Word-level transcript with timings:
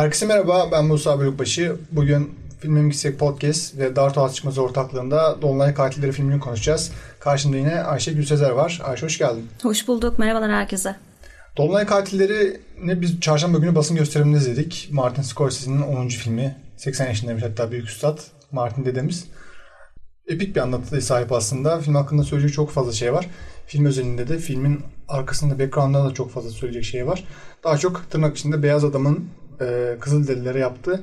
Herkese 0.00 0.26
merhaba, 0.26 0.68
ben 0.72 0.84
Musa 0.84 1.18
Bölükbaşı. 1.18 1.76
Bugün 1.92 2.34
Filmin 2.60 2.84
Yüksek 2.84 3.18
Podcast 3.18 3.78
ve 3.78 3.96
Darto 3.96 4.24
Atışması 4.24 4.62
ortaklığında 4.62 5.42
Dolunay 5.42 5.74
Katilleri 5.74 6.12
filmini 6.12 6.40
konuşacağız. 6.40 6.92
Karşımda 7.18 7.56
yine 7.56 7.82
Ayşe 7.82 8.12
Gülsezer 8.12 8.50
var. 8.50 8.80
Ayşe 8.84 9.06
hoş 9.06 9.18
geldin. 9.18 9.48
Hoş 9.62 9.88
bulduk, 9.88 10.18
merhabalar 10.18 10.50
herkese. 10.50 10.96
Dolunay 11.56 11.86
Katilleri 11.86 12.60
ne 12.84 13.00
biz 13.00 13.20
çarşamba 13.20 13.58
günü 13.58 13.74
basın 13.74 13.96
gösteriminde 13.96 14.38
izledik. 14.38 14.88
Martin 14.92 15.22
Scorsese'nin 15.22 15.82
10. 15.82 16.08
filmi. 16.08 16.56
80 16.76 17.06
yaşındaymış 17.06 17.44
hatta 17.44 17.70
büyük 17.70 17.88
üstad 17.88 18.18
Martin 18.52 18.84
dedemiz. 18.84 19.24
Epik 20.28 20.56
bir 20.56 20.60
anlatıya 20.60 21.00
sahip 21.00 21.32
aslında. 21.32 21.78
Film 21.78 21.94
hakkında 21.94 22.22
söyleyecek 22.22 22.54
çok 22.54 22.70
fazla 22.70 22.92
şey 22.92 23.12
var. 23.12 23.26
Film 23.66 23.84
özelinde 23.84 24.28
de 24.28 24.38
filmin 24.38 24.80
arkasında 25.08 25.58
background'da 25.58 26.04
da 26.04 26.14
çok 26.14 26.30
fazla 26.30 26.50
söyleyecek 26.50 26.84
şey 26.84 27.06
var. 27.06 27.24
Daha 27.64 27.78
çok 27.78 28.10
tırnak 28.10 28.36
içinde 28.36 28.62
beyaz 28.62 28.84
adamın 28.84 29.28
e, 29.60 29.96
Kızılderililere 30.00 30.58
yaptığı 30.58 31.00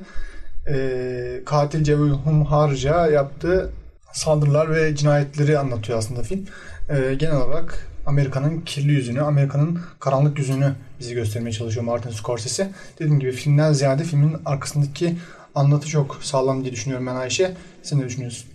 e, 0.68 1.40
katil 1.44 1.84
Cevul 1.84 2.10
Humharca 2.10 3.06
yaptığı 3.06 3.70
saldırılar 4.12 4.74
ve 4.74 4.96
cinayetleri 4.96 5.58
anlatıyor 5.58 5.98
aslında 5.98 6.22
film. 6.22 6.46
E, 6.88 7.14
genel 7.14 7.36
olarak 7.36 7.88
Amerika'nın 8.06 8.60
kirli 8.60 8.92
yüzünü, 8.92 9.20
Amerika'nın 9.22 9.80
karanlık 10.00 10.38
yüzünü 10.38 10.72
bizi 11.00 11.14
göstermeye 11.14 11.52
çalışıyor 11.52 11.86
Martin 11.86 12.10
Scorsese. 12.10 12.70
Dediğim 12.98 13.20
gibi 13.20 13.32
filmden 13.32 13.72
ziyade 13.72 14.04
filmin 14.04 14.36
arkasındaki 14.44 15.16
anlatı 15.54 15.88
çok 15.88 16.18
sağlam 16.20 16.62
diye 16.62 16.72
düşünüyorum 16.72 17.06
ben 17.06 17.14
Ayşe. 17.14 17.54
Sen 17.82 18.00
ne 18.00 18.04
düşünüyorsun? 18.04 18.50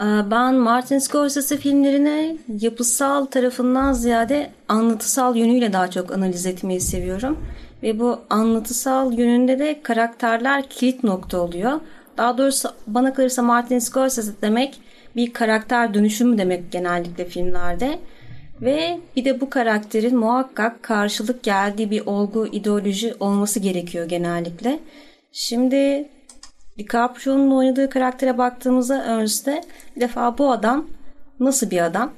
Ben 0.00 0.54
Martin 0.54 0.98
Scorsese 0.98 1.56
filmlerine 1.56 2.36
yapısal 2.60 3.24
tarafından 3.24 3.92
ziyade 3.92 4.50
anlatısal 4.68 5.36
yönüyle 5.36 5.72
daha 5.72 5.90
çok 5.90 6.12
analiz 6.12 6.46
etmeyi 6.46 6.80
seviyorum. 6.80 7.38
Ve 7.82 7.98
bu 7.98 8.20
anlatısal 8.30 9.12
yönünde 9.12 9.58
de 9.58 9.82
karakterler 9.82 10.68
kilit 10.68 11.04
nokta 11.04 11.40
oluyor. 11.40 11.80
Daha 12.16 12.38
doğrusu 12.38 12.68
bana 12.86 13.14
kalırsa 13.14 13.42
Martin 13.42 13.78
Scorsese 13.78 14.32
demek 14.42 14.80
bir 15.16 15.32
karakter 15.32 15.94
dönüşümü 15.94 16.38
demek 16.38 16.72
genellikle 16.72 17.24
filmlerde. 17.24 17.98
Ve 18.60 19.00
bir 19.16 19.24
de 19.24 19.40
bu 19.40 19.50
karakterin 19.50 20.16
muhakkak 20.16 20.82
karşılık 20.82 21.42
geldiği 21.42 21.90
bir 21.90 22.06
olgu, 22.06 22.46
ideoloji 22.46 23.14
olması 23.20 23.60
gerekiyor 23.60 24.08
genellikle. 24.08 24.78
Şimdi 25.32 26.08
DiCaprio'nun 26.78 27.50
oynadığı 27.50 27.90
karaktere 27.90 28.38
baktığımızda 28.38 29.04
Ernst'te 29.04 29.60
bir 29.96 30.00
defa 30.00 30.38
bu 30.38 30.50
adam 30.50 30.86
nasıl 31.40 31.70
bir 31.70 31.84
adam? 31.84 32.12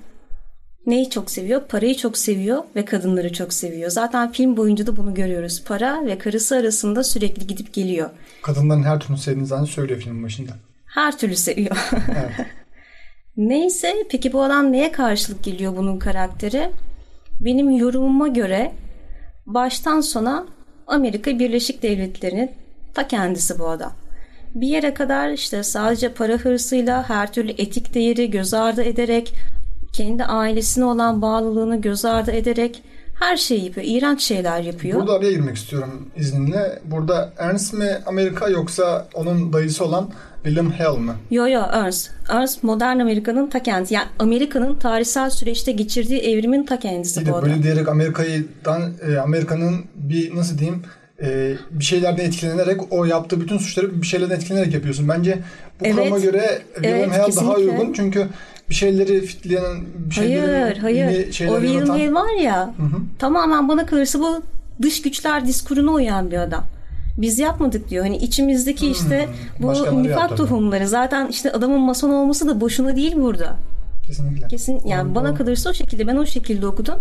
Neyi 0.86 1.10
çok 1.10 1.30
seviyor? 1.30 1.62
Parayı 1.68 1.96
çok 1.96 2.18
seviyor 2.18 2.62
ve 2.76 2.84
kadınları 2.84 3.32
çok 3.32 3.52
seviyor. 3.52 3.90
Zaten 3.90 4.32
film 4.32 4.56
boyunca 4.56 4.86
da 4.86 4.96
bunu 4.96 5.14
görüyoruz. 5.14 5.64
Para 5.64 6.06
ve 6.06 6.18
karısı 6.18 6.56
arasında 6.56 7.04
sürekli 7.04 7.46
gidip 7.46 7.72
geliyor. 7.72 8.10
Kadınların 8.42 8.82
her 8.82 9.00
türlü 9.00 9.18
sevdiğini 9.18 9.46
zaten 9.46 9.64
söylüyor 9.64 10.00
filmin 10.00 10.24
başında. 10.24 10.52
Her 10.86 11.18
türlü 11.18 11.36
seviyor. 11.36 11.90
Evet. 11.92 12.46
Neyse 13.36 13.94
peki 14.10 14.32
bu 14.32 14.42
adam 14.42 14.72
neye 14.72 14.92
karşılık 14.92 15.44
geliyor 15.44 15.76
bunun 15.76 15.98
karakteri? 15.98 16.70
Benim 17.40 17.70
yorumuma 17.70 18.28
göre 18.28 18.72
baştan 19.46 20.00
sona 20.00 20.46
Amerika 20.86 21.38
Birleşik 21.38 21.82
Devletleri'nin 21.82 22.50
ta 22.94 23.08
kendisi 23.08 23.58
bu 23.58 23.68
adam. 23.68 23.92
Bir 24.54 24.68
yere 24.68 24.94
kadar 24.94 25.30
işte 25.30 25.62
sadece 25.62 26.12
para 26.12 26.32
hırsıyla 26.32 27.08
her 27.08 27.32
türlü 27.32 27.50
etik 27.50 27.94
değeri 27.94 28.30
göz 28.30 28.54
ardı 28.54 28.82
ederek 28.82 29.34
kendi 30.00 30.24
ailesine 30.24 30.84
olan 30.84 31.22
bağlılığını 31.22 31.80
göz 31.80 32.04
ardı 32.04 32.30
ederek 32.30 32.82
her 33.14 33.36
şeyi 33.36 33.64
yapıyor. 33.64 33.86
İğrenç 33.86 34.22
şeyler 34.22 34.60
yapıyor. 34.60 35.00
Burada 35.00 35.12
araya 35.12 35.30
girmek 35.30 35.56
istiyorum 35.56 36.08
izninle. 36.16 36.78
Burada 36.84 37.32
Ernst 37.38 37.74
mi 37.74 37.98
Amerika 38.06 38.48
yoksa 38.48 39.08
onun 39.14 39.52
dayısı 39.52 39.84
olan 39.84 40.10
William 40.42 40.72
Hell 40.72 40.98
mi? 40.98 41.12
Yo 41.30 41.48
yo 41.48 41.62
Ernst. 41.72 42.10
Ernst 42.28 42.62
modern 42.62 42.98
Amerika'nın 42.98 43.46
ta 43.46 43.62
kendisi. 43.62 43.94
Yani 43.94 44.08
Amerika'nın 44.18 44.74
tarihsel 44.74 45.30
süreçte 45.30 45.72
geçirdiği 45.72 46.20
evrimin 46.20 46.64
ta 46.64 46.78
kendisi 46.78 47.26
bu 47.26 47.42
Böyle 47.42 47.62
diyerek 47.62 47.88
Amerika'dan 47.88 48.92
e, 49.08 49.16
Amerika'nın 49.16 49.84
bir 49.94 50.36
nasıl 50.36 50.58
diyeyim 50.58 50.82
e, 51.22 51.52
bir 51.70 51.84
şeylerden 51.84 52.24
etkilenerek 52.24 52.92
o 52.92 53.04
yaptığı 53.04 53.40
bütün 53.40 53.58
suçları 53.58 54.02
bir 54.02 54.06
şeylerden 54.06 54.36
etkilenerek 54.36 54.74
yapıyorsun. 54.74 55.08
Bence 55.08 55.38
bu 55.80 55.84
evet, 55.84 55.96
kurama 55.96 56.18
göre 56.18 56.62
William 56.74 57.12
evet, 57.12 57.12
Hell 57.12 57.36
daha 57.36 57.54
uygun. 57.54 57.92
Çünkü 57.92 58.28
bir 58.70 58.74
şeyleri 58.74 59.20
fitleyen 59.20 59.80
bir 60.08 60.14
şeyleri 60.14 60.50
hayır, 60.50 60.76
hayır. 60.76 61.50
o 61.50 61.60
William 61.60 61.98
Hell 61.98 62.14
var 62.14 62.40
ya 62.42 62.74
hı 62.76 62.82
hı. 62.82 63.00
tamamen 63.18 63.68
bana 63.68 63.86
kalırsa 63.86 64.18
bu 64.20 64.42
dış 64.82 65.02
güçler 65.02 65.46
diskuruna 65.46 65.90
uyan 65.90 66.30
bir 66.30 66.38
adam. 66.38 66.64
Biz 67.18 67.38
yapmadık 67.38 67.90
diyor. 67.90 68.04
Hani 68.04 68.16
içimizdeki 68.16 68.86
hmm, 68.86 68.92
işte 68.92 69.28
bu 69.60 70.02
nifak 70.02 70.36
tohumları 70.36 70.88
zaten 70.88 71.28
işte 71.28 71.52
adamın 71.52 71.80
mason 71.80 72.10
olması 72.10 72.48
da 72.48 72.60
boşuna 72.60 72.96
değil 72.96 73.16
burada. 73.16 73.56
Kesinlikle. 74.06 74.48
Kesin 74.48 74.80
yani 74.86 75.06
doğru, 75.06 75.14
bana 75.14 75.34
kalırsa 75.34 75.70
o 75.70 75.74
şekilde 75.74 76.06
ben 76.06 76.16
o 76.16 76.26
şekilde 76.26 76.66
okudum. 76.66 76.98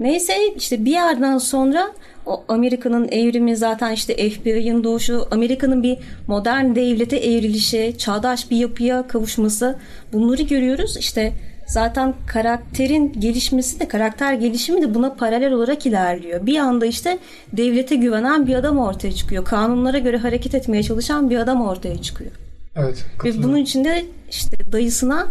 Neyse 0.00 0.32
işte 0.56 0.84
bir 0.84 0.90
yerden 0.90 1.38
sonra 1.38 1.92
o 2.26 2.44
Amerika'nın 2.48 3.08
evrimi 3.08 3.56
zaten 3.56 3.92
işte 3.92 4.30
FBI'ın 4.30 4.84
doğuşu, 4.84 5.28
Amerika'nın 5.30 5.82
bir 5.82 5.98
modern 6.26 6.74
devlete 6.74 7.16
evrilişi, 7.16 7.94
çağdaş 7.98 8.50
bir 8.50 8.56
yapıya 8.56 9.06
kavuşması 9.06 9.78
bunları 10.12 10.42
görüyoruz. 10.42 10.96
İşte 10.96 11.32
zaten 11.66 12.14
karakterin 12.26 13.12
gelişmesi 13.18 13.80
de 13.80 13.88
karakter 13.88 14.34
gelişimi 14.34 14.82
de 14.82 14.94
buna 14.94 15.14
paralel 15.14 15.52
olarak 15.52 15.86
ilerliyor. 15.86 16.46
Bir 16.46 16.58
anda 16.58 16.86
işte 16.86 17.18
devlete 17.52 17.96
güvenen 17.96 18.46
bir 18.46 18.54
adam 18.54 18.78
ortaya 18.78 19.12
çıkıyor. 19.12 19.44
Kanunlara 19.44 19.98
göre 19.98 20.16
hareket 20.16 20.54
etmeye 20.54 20.82
çalışan 20.82 21.30
bir 21.30 21.36
adam 21.36 21.62
ortaya 21.62 22.02
çıkıyor. 22.02 22.30
Evet. 22.76 23.04
Ve 23.24 23.42
bunun 23.42 23.56
içinde 23.56 24.04
işte 24.30 24.56
dayısına 24.72 25.26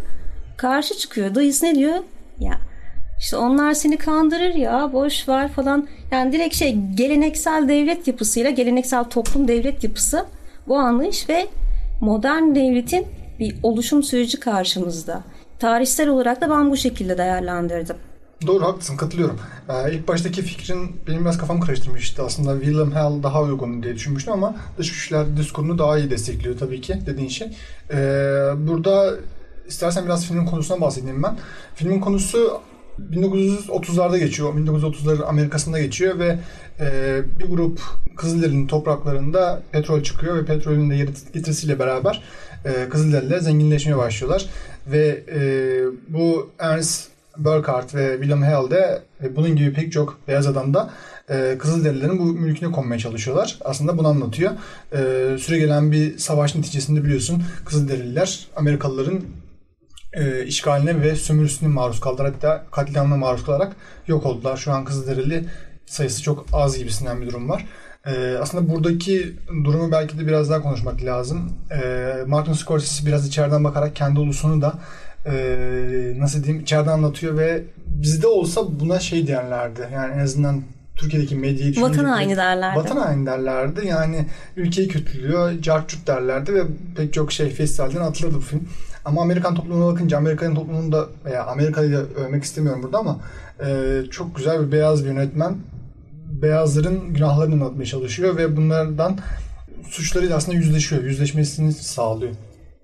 karşı 0.57 0.97
çıkıyor. 0.97 1.35
Dayısı 1.35 1.65
ne 1.65 1.75
diyor? 1.75 1.95
Ya 2.39 2.59
işte 3.21 3.37
onlar 3.37 3.73
seni 3.73 3.97
kandırır 3.97 4.53
ya 4.53 4.89
boş 4.93 5.29
ver 5.29 5.51
falan. 5.51 5.87
Yani 6.11 6.33
direkt 6.33 6.55
şey 6.55 6.77
geleneksel 6.95 7.67
devlet 7.67 8.07
yapısıyla 8.07 8.49
geleneksel 8.49 9.03
toplum 9.03 9.47
devlet 9.47 9.83
yapısı 9.83 10.25
bu 10.67 10.77
anlayış 10.77 11.29
ve 11.29 11.47
modern 11.99 12.55
devletin 12.55 13.05
bir 13.39 13.55
oluşum 13.63 14.03
süreci 14.03 14.39
karşımızda. 14.39 15.23
Tarihsel 15.59 16.09
olarak 16.09 16.41
da 16.41 16.49
ben 16.49 16.71
bu 16.71 16.77
şekilde 16.77 17.17
değerlendirdim. 17.17 17.95
Doğru 18.47 18.65
haklısın 18.65 18.97
katılıyorum. 18.97 19.39
Ee, 19.69 19.93
ilk 19.93 20.07
baştaki 20.07 20.41
fikrin 20.41 20.95
benim 21.07 21.21
biraz 21.21 21.37
kafam 21.37 21.59
karıştırmıştı. 21.59 22.23
Aslında 22.23 22.59
William 22.61 22.91
Hell 22.91 23.23
daha 23.23 23.41
uygun 23.41 23.83
diye 23.83 23.95
düşünmüştüm 23.95 24.33
ama 24.33 24.55
dış 24.77 24.91
güçler 24.91 25.37
diskurunu 25.37 25.77
daha 25.77 25.97
iyi 25.97 26.09
destekliyor 26.09 26.57
tabii 26.57 26.81
ki 26.81 26.99
dediğin 27.05 27.29
şey. 27.29 27.47
Ee, 27.93 27.97
burada 28.57 29.13
istersen 29.67 30.05
biraz 30.05 30.25
filmin 30.25 30.45
konusuna 30.45 30.81
bahsedeyim 30.81 31.23
ben. 31.23 31.37
Filmin 31.75 31.99
konusu 31.99 32.61
1930'larda 33.11 34.17
geçiyor. 34.17 34.53
1930'ların 34.53 35.23
Amerika'sında 35.23 35.79
geçiyor 35.79 36.19
ve 36.19 36.39
e, 36.79 37.19
bir 37.39 37.45
grup 37.45 37.81
Kızılderili'nin 38.15 38.67
topraklarında 38.67 39.61
petrol 39.71 40.03
çıkıyor 40.03 40.35
ve 40.35 40.45
petrolün 40.45 40.89
de 40.89 40.97
getirisiyle 41.33 41.79
beraber 41.79 42.21
e, 42.65 42.89
Kızılderililer 42.89 43.39
zenginleşmeye 43.39 43.97
başlıyorlar. 43.97 44.49
Ve 44.87 45.23
e, 45.35 45.41
bu 46.07 46.49
Ernst 46.59 47.11
Burkhardt 47.37 47.95
ve 47.95 48.11
William 48.13 48.41
Hale 48.41 48.71
de 48.71 49.01
e, 49.23 49.35
bunun 49.35 49.55
gibi 49.55 49.73
pek 49.73 49.91
çok 49.91 50.19
beyaz 50.27 50.47
adam 50.47 50.73
da 50.73 50.89
e, 51.29 51.57
Kızılderililerin 51.59 52.19
bu 52.19 52.25
mülküne 52.25 52.71
konmaya 52.71 52.99
çalışıyorlar. 52.99 53.57
Aslında 53.61 53.97
bunu 53.97 54.07
anlatıyor. 54.07 54.51
E, 54.93 54.97
süre 55.37 55.57
gelen 55.57 55.91
bir 55.91 56.17
savaş 56.17 56.55
neticesinde 56.55 57.03
biliyorsun 57.03 57.43
Kızılderililer 57.65 58.47
Amerikalıların 58.55 59.21
e, 60.13 60.45
işgaline 60.45 61.01
ve 61.01 61.15
sömürüsüne 61.15 61.69
maruz 61.69 61.99
kaldılar. 61.99 62.31
Hatta 62.33 62.65
katliamına 62.71 63.17
maruz 63.17 63.45
kalarak 63.45 63.75
yok 64.07 64.25
oldular. 64.25 64.57
Şu 64.57 64.71
an 64.71 64.85
Kızılderili 64.85 65.45
sayısı 65.85 66.23
çok 66.23 66.45
az 66.53 66.77
gibisinden 66.77 67.21
bir 67.21 67.27
durum 67.27 67.49
var. 67.49 67.65
E, 68.05 68.37
aslında 68.41 68.69
buradaki 68.69 69.35
durumu 69.63 69.91
belki 69.91 70.19
de 70.19 70.27
biraz 70.27 70.49
daha 70.49 70.61
konuşmak 70.61 71.03
lazım. 71.03 71.53
E, 71.71 72.13
Martin 72.27 72.53
Scorsese 72.53 73.05
biraz 73.05 73.27
içeriden 73.27 73.63
bakarak 73.63 73.95
kendi 73.95 74.19
ulusunu 74.19 74.61
da 74.61 74.73
e, 75.25 75.33
nasıl 76.17 76.43
diyeyim 76.43 76.63
içeriden 76.63 76.91
anlatıyor 76.91 77.37
ve 77.37 77.63
bizde 77.85 78.27
olsa 78.27 78.79
buna 78.79 78.99
şey 78.99 79.27
derlerdi. 79.27 79.89
Yani 79.93 80.13
en 80.13 80.19
azından 80.19 80.61
Türkiye'deki 80.95 81.35
medyayı 81.35 81.81
Vatan 81.81 82.05
haini 82.05 82.37
derlerdi. 82.37 82.79
Vatan 82.79 82.97
haini 82.97 83.25
derlerdi. 83.25 83.87
Yani 83.87 84.25
ülkeyi 84.57 84.87
kötülüyor, 84.87 85.61
cartçut 85.61 86.07
derlerdi 86.07 86.53
ve 86.53 86.63
pek 86.97 87.13
çok 87.13 87.31
şey 87.31 87.49
festivalden 87.49 88.01
atılırdı 88.01 88.35
bu 88.35 88.41
film. 88.41 88.69
Ama 89.05 89.21
Amerikan 89.21 89.55
toplumuna 89.55 89.93
bakınca 89.93 90.17
Amerikan 90.17 90.55
toplumunda 90.55 91.07
veya 91.25 91.45
Amerika'yı 91.45 91.97
övmek 91.97 92.43
istemiyorum 92.43 92.83
burada 92.83 92.97
ama 92.97 93.19
e, 93.65 94.01
çok 94.11 94.35
güzel 94.35 94.67
bir 94.67 94.71
beyaz 94.71 95.03
bir 95.03 95.09
yönetmen 95.09 95.55
beyazların 96.41 97.13
günahlarını 97.13 97.53
anlatmaya 97.53 97.85
çalışıyor 97.85 98.37
ve 98.37 98.57
bunlardan 98.57 99.17
suçlarıyla 99.89 100.37
aslında 100.37 100.57
yüzleşiyor. 100.57 101.03
Yüzleşmesini 101.03 101.73
sağlıyor. 101.73 102.31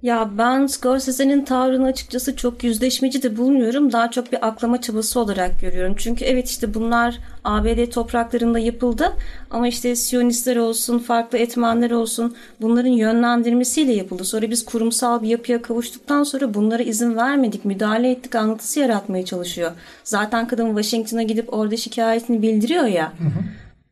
Ya 0.02 0.30
ben 0.38 0.68
Scorsese'nin 0.68 1.46
tavrını 1.46 1.86
açıkçası 1.88 2.36
çok 2.36 2.64
yüzleşmeci 2.64 3.24
de 3.24 3.38
bulmuyorum. 3.38 3.92
Daha 3.92 4.12
çok 4.12 4.32
bir 4.32 4.48
aklama 4.48 4.82
çabası 4.82 5.20
olarak 5.20 5.62
görüyorum. 5.62 5.96
Çünkü 5.98 6.26
evet 6.26 6.50
işte 6.50 6.74
bunlar 6.74 7.20
ABD 7.44 7.90
topraklarında 7.90 8.60
yapıldı. 8.60 9.14
Ama 9.52 9.68
işte 9.68 9.96
Siyonistler 9.96 10.56
olsun, 10.56 11.00
farklı 11.00 11.38
etmenler 11.38 11.92
olsun 11.92 12.36
bunların 12.62 12.90
yönlendirmesiyle 12.90 13.94
yapıldı. 13.94 14.26
Sonra 14.26 14.50
biz 14.50 14.66
kurumsal 14.66 15.22
bir 15.22 15.28
yapıya 15.28 15.62
kavuştuktan 15.62 16.24
sonra 16.24 16.54
bunlara 16.54 16.84
izin 16.84 17.16
vermedik, 17.16 17.66
müdahale 17.66 18.12
ettik 18.12 18.36
anlatısı 18.36 18.80
yaratmaya 18.80 19.26
çalışıyor. 19.26 19.72
Zaten 20.04 20.48
kadın 20.48 20.68
Washington'a 20.68 21.24
gidip 21.24 21.54
orada 21.54 21.78
şikayetini 21.78 22.42
bildiriyor 22.42 22.86
ya. 22.86 23.14
Hı 23.20 23.24
hı. 23.24 23.44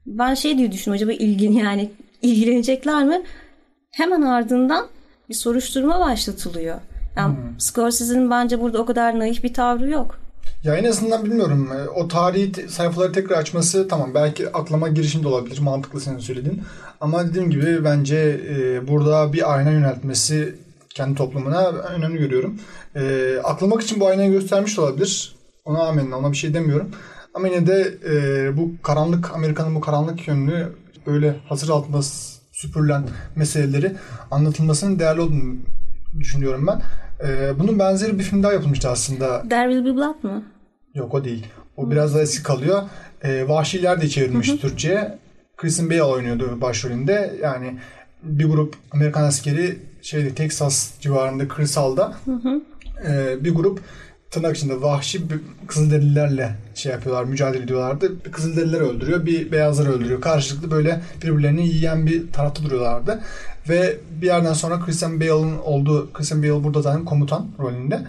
Ben 0.05 0.33
şey 0.33 0.57
diye 0.57 0.71
düşünüyorum 0.71 1.05
acaba 1.05 1.23
ilgin 1.23 1.53
yani 1.53 1.89
ilgilenecekler 2.21 3.05
mi? 3.05 3.21
Hemen 3.91 4.21
ardından 4.21 4.87
bir 5.29 5.33
soruşturma 5.33 5.99
başlatılıyor. 5.99 6.77
Yani 7.17 7.35
hmm. 7.35 7.59
Scorsese'nin 7.59 8.31
bence 8.31 8.61
burada 8.61 8.77
o 8.81 8.85
kadar 8.85 9.19
naif 9.19 9.43
bir 9.43 9.53
tavrı 9.53 9.89
yok. 9.89 10.19
Ya 10.63 10.75
en 10.75 10.83
azından 10.83 11.25
bilmiyorum. 11.25 11.69
E, 11.71 11.89
o 11.89 12.07
tarihi 12.07 12.69
sayfaları 12.69 13.11
tekrar 13.11 13.37
açması 13.37 13.87
tamam 13.87 14.13
belki 14.13 14.49
aklıma 14.49 14.89
girişinde 14.89 15.27
olabilir. 15.27 15.59
Mantıklı 15.59 16.01
senin 16.01 16.19
söylediğin. 16.19 16.61
Ama 17.01 17.27
dediğim 17.27 17.49
gibi 17.49 17.83
bence 17.83 18.41
e, 18.49 18.87
burada 18.87 19.33
bir 19.33 19.53
ayna 19.53 19.71
yöneltmesi 19.71 20.55
kendi 20.89 21.15
toplumuna 21.15 21.67
önemli 21.69 22.17
görüyorum. 22.17 22.59
E, 22.95 23.35
aklamak 23.43 23.81
için 23.81 23.99
bu 23.99 24.07
aynayı 24.07 24.31
göstermiş 24.31 24.79
olabilir. 24.79 25.35
Ona 25.65 25.87
amenna 25.87 26.17
ona 26.17 26.31
bir 26.31 26.37
şey 26.37 26.53
demiyorum. 26.53 26.91
Ama 27.33 27.47
yine 27.47 27.67
de 27.67 27.97
e, 28.09 28.57
bu 28.57 28.71
karanlık 28.83 29.33
Amerika'nın 29.33 29.75
bu 29.75 29.81
karanlık 29.81 30.27
yönünü 30.27 30.69
böyle 31.07 31.35
hazır 31.49 31.69
altında 31.69 32.01
süpürülen 32.55 33.03
meseleleri 33.35 33.95
anlatılmasının 34.31 34.99
değerli 34.99 35.21
olduğunu 35.21 35.55
düşünüyorum 36.19 36.67
ben. 36.67 36.81
Ee, 37.27 37.59
bunun 37.59 37.79
benzeri 37.79 38.19
bir 38.19 38.23
film 38.23 38.43
daha 38.43 38.53
yapılmıştı 38.53 38.89
aslında. 38.89 39.41
There 39.41 39.73
Will 39.73 39.85
Be 39.85 39.97
Blood 39.97 40.23
mı? 40.23 40.43
Yok 40.93 41.13
o 41.13 41.23
değil. 41.23 41.45
O 41.77 41.83
hmm. 41.83 41.91
biraz 41.91 42.13
daha 42.13 42.21
eski 42.21 42.43
kalıyor. 42.43 42.83
Ee, 43.23 43.47
Vahşiler 43.47 44.01
de 44.01 44.07
çevrilmiş 44.07 44.47
Türkçe'ye. 44.47 45.17
Christian 45.57 45.89
Bale 45.89 46.03
oynuyordu 46.03 46.61
başrolünde. 46.61 47.35
Yani 47.41 47.77
bir 48.23 48.45
grup 48.45 48.75
Amerikan 48.91 49.23
askeri 49.23 49.77
şeyde 50.01 50.35
Texas 50.35 50.99
civarında 50.99 51.47
kırsalda 51.47 52.13
E, 53.07 53.43
bir 53.43 53.55
grup 53.55 53.79
tırnak 54.35 54.57
içinde 54.57 54.81
vahşi 54.81 55.21
Kızılderililerle 55.67 56.55
şey 56.75 56.91
yapıyorlar, 56.91 57.23
mücadele 57.23 57.63
ediyorlardı. 57.63 58.25
Bir 58.25 58.31
Kızılderililer 58.31 58.81
öldürüyor, 58.81 59.25
bir 59.25 59.51
beyazları 59.51 59.91
öldürüyor. 59.93 60.21
Karşılıklı 60.21 60.71
böyle 60.71 61.01
birbirlerini 61.23 61.67
yiyen 61.67 62.05
bir 62.05 62.31
tarafta 62.31 62.63
duruyorlardı. 62.63 63.19
Ve 63.69 63.97
bir 64.21 64.25
yerden 64.25 64.53
sonra 64.53 64.79
Christian 64.79 65.19
Bale'ın 65.19 65.57
olduğu, 65.57 66.13
Christian 66.13 66.43
Bale 66.43 66.63
burada 66.63 66.81
zaten 66.81 67.05
komutan 67.05 67.47
rolünde. 67.59 68.01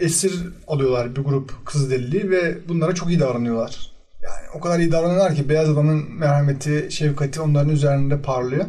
Esir 0.00 0.32
alıyorlar 0.68 1.16
bir 1.16 1.20
grup 1.20 1.66
Kızılderili 1.66 2.30
ve 2.30 2.58
bunlara 2.68 2.94
çok 2.94 3.08
iyi 3.08 3.20
davranıyorlar. 3.20 3.92
Yani 4.22 4.46
o 4.54 4.60
kadar 4.60 4.78
iyi 4.78 4.92
davranıyorlar 4.92 5.34
ki 5.34 5.48
beyaz 5.48 5.68
adamın 5.68 6.12
merhameti, 6.12 6.86
şefkati 6.90 7.40
onların 7.40 7.70
üzerinde 7.70 8.20
parlıyor. 8.20 8.64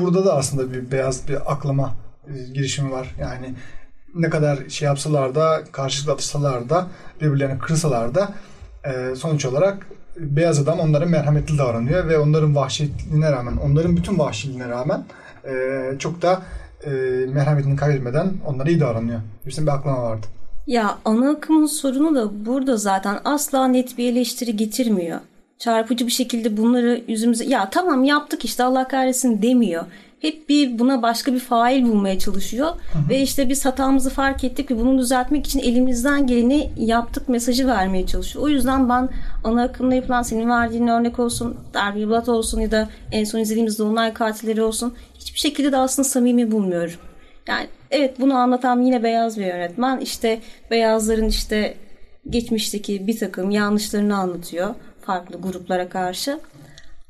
Burada 0.00 0.24
da 0.24 0.36
aslında 0.36 0.72
bir 0.72 0.90
beyaz 0.90 1.28
bir 1.28 1.52
aklama 1.52 1.94
girişimi 2.54 2.90
var. 2.90 3.14
Yani 3.20 3.54
ne 4.16 4.30
kadar 4.30 4.58
şey 4.68 4.86
yapsalar 4.86 5.34
da 5.34 5.62
karşılıklı 5.72 6.12
atışsalar 6.12 6.70
da 6.70 6.86
birbirlerini 7.20 7.58
kırsalar 7.58 8.14
da 8.14 8.32
e, 8.84 9.16
sonuç 9.16 9.44
olarak 9.44 9.86
beyaz 10.16 10.58
adam 10.58 10.80
onlara 10.80 11.06
merhametli 11.06 11.58
davranıyor 11.58 12.08
ve 12.08 12.18
onların 12.18 12.56
vahşiliğine 12.56 13.32
rağmen 13.32 13.56
onların 13.56 13.96
bütün 13.96 14.18
vahşiliğine 14.18 14.68
rağmen 14.68 15.04
e, 15.44 15.52
çok 15.98 16.22
da 16.22 16.42
e, 16.84 16.90
merhametini 17.32 17.76
kaybetmeden 17.76 18.32
onlara 18.46 18.68
iyi 18.68 18.80
davranıyor. 18.80 19.20
Bizim 19.46 19.66
bir 19.66 19.72
aklama 19.72 20.02
vardı. 20.02 20.26
Ya 20.66 20.98
ana 21.04 21.30
akımın 21.30 21.66
sorunu 21.66 22.14
da 22.14 22.46
burada 22.46 22.76
zaten 22.76 23.18
asla 23.24 23.68
net 23.68 23.98
bir 23.98 24.12
eleştiri 24.12 24.56
getirmiyor. 24.56 25.20
Çarpıcı 25.58 26.06
bir 26.06 26.12
şekilde 26.12 26.56
bunları 26.56 27.04
yüzümüze 27.08 27.44
ya 27.44 27.70
tamam 27.70 28.04
yaptık 28.04 28.44
işte 28.44 28.64
Allah 28.64 28.88
kahretsin 28.88 29.42
demiyor 29.42 29.84
hep 30.20 30.48
bir 30.48 30.78
buna 30.78 31.02
başka 31.02 31.32
bir 31.34 31.38
fail 31.38 31.84
bulmaya 31.84 32.18
çalışıyor. 32.18 32.68
Hı 32.68 32.98
hı. 32.98 33.08
Ve 33.08 33.20
işte 33.20 33.48
biz 33.48 33.64
hatamızı 33.64 34.10
fark 34.10 34.44
ettik 34.44 34.70
ve 34.70 34.78
bunu 34.78 34.98
düzeltmek 34.98 35.46
için 35.46 35.58
elimizden 35.58 36.26
geleni 36.26 36.70
yaptık 36.76 37.28
mesajı 37.28 37.66
vermeye 37.66 38.06
çalışıyor. 38.06 38.44
O 38.44 38.48
yüzden 38.48 38.88
ben 38.88 39.08
ana 39.44 39.62
akımda 39.62 39.94
yapılan 39.94 40.22
senin 40.22 40.50
verdiğin 40.50 40.86
örnek 40.86 41.18
olsun, 41.18 41.56
Derby 41.74 42.04
Blood 42.04 42.26
olsun 42.26 42.60
ya 42.60 42.70
da 42.70 42.88
en 43.12 43.24
son 43.24 43.38
izlediğimiz 43.38 43.78
Dolunay 43.78 44.14
Katilleri 44.14 44.62
olsun 44.62 44.94
hiçbir 45.18 45.38
şekilde 45.38 45.72
de 45.72 45.76
aslında 45.76 46.08
samimi 46.08 46.50
bulmuyorum. 46.50 47.00
Yani 47.48 47.66
evet 47.90 48.20
bunu 48.20 48.34
anlatan 48.34 48.82
yine 48.82 49.02
beyaz 49.02 49.38
bir 49.38 49.46
yönetmen. 49.46 49.98
İşte 49.98 50.40
beyazların 50.70 51.28
işte 51.28 51.74
geçmişteki 52.30 53.06
bir 53.06 53.18
takım 53.18 53.50
yanlışlarını 53.50 54.16
anlatıyor 54.16 54.74
farklı 55.00 55.40
gruplara 55.40 55.88
karşı. 55.88 56.40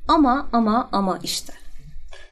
Ama 0.08 0.49
ama 0.53 0.88
ama 0.93 1.19
işte 1.23 1.53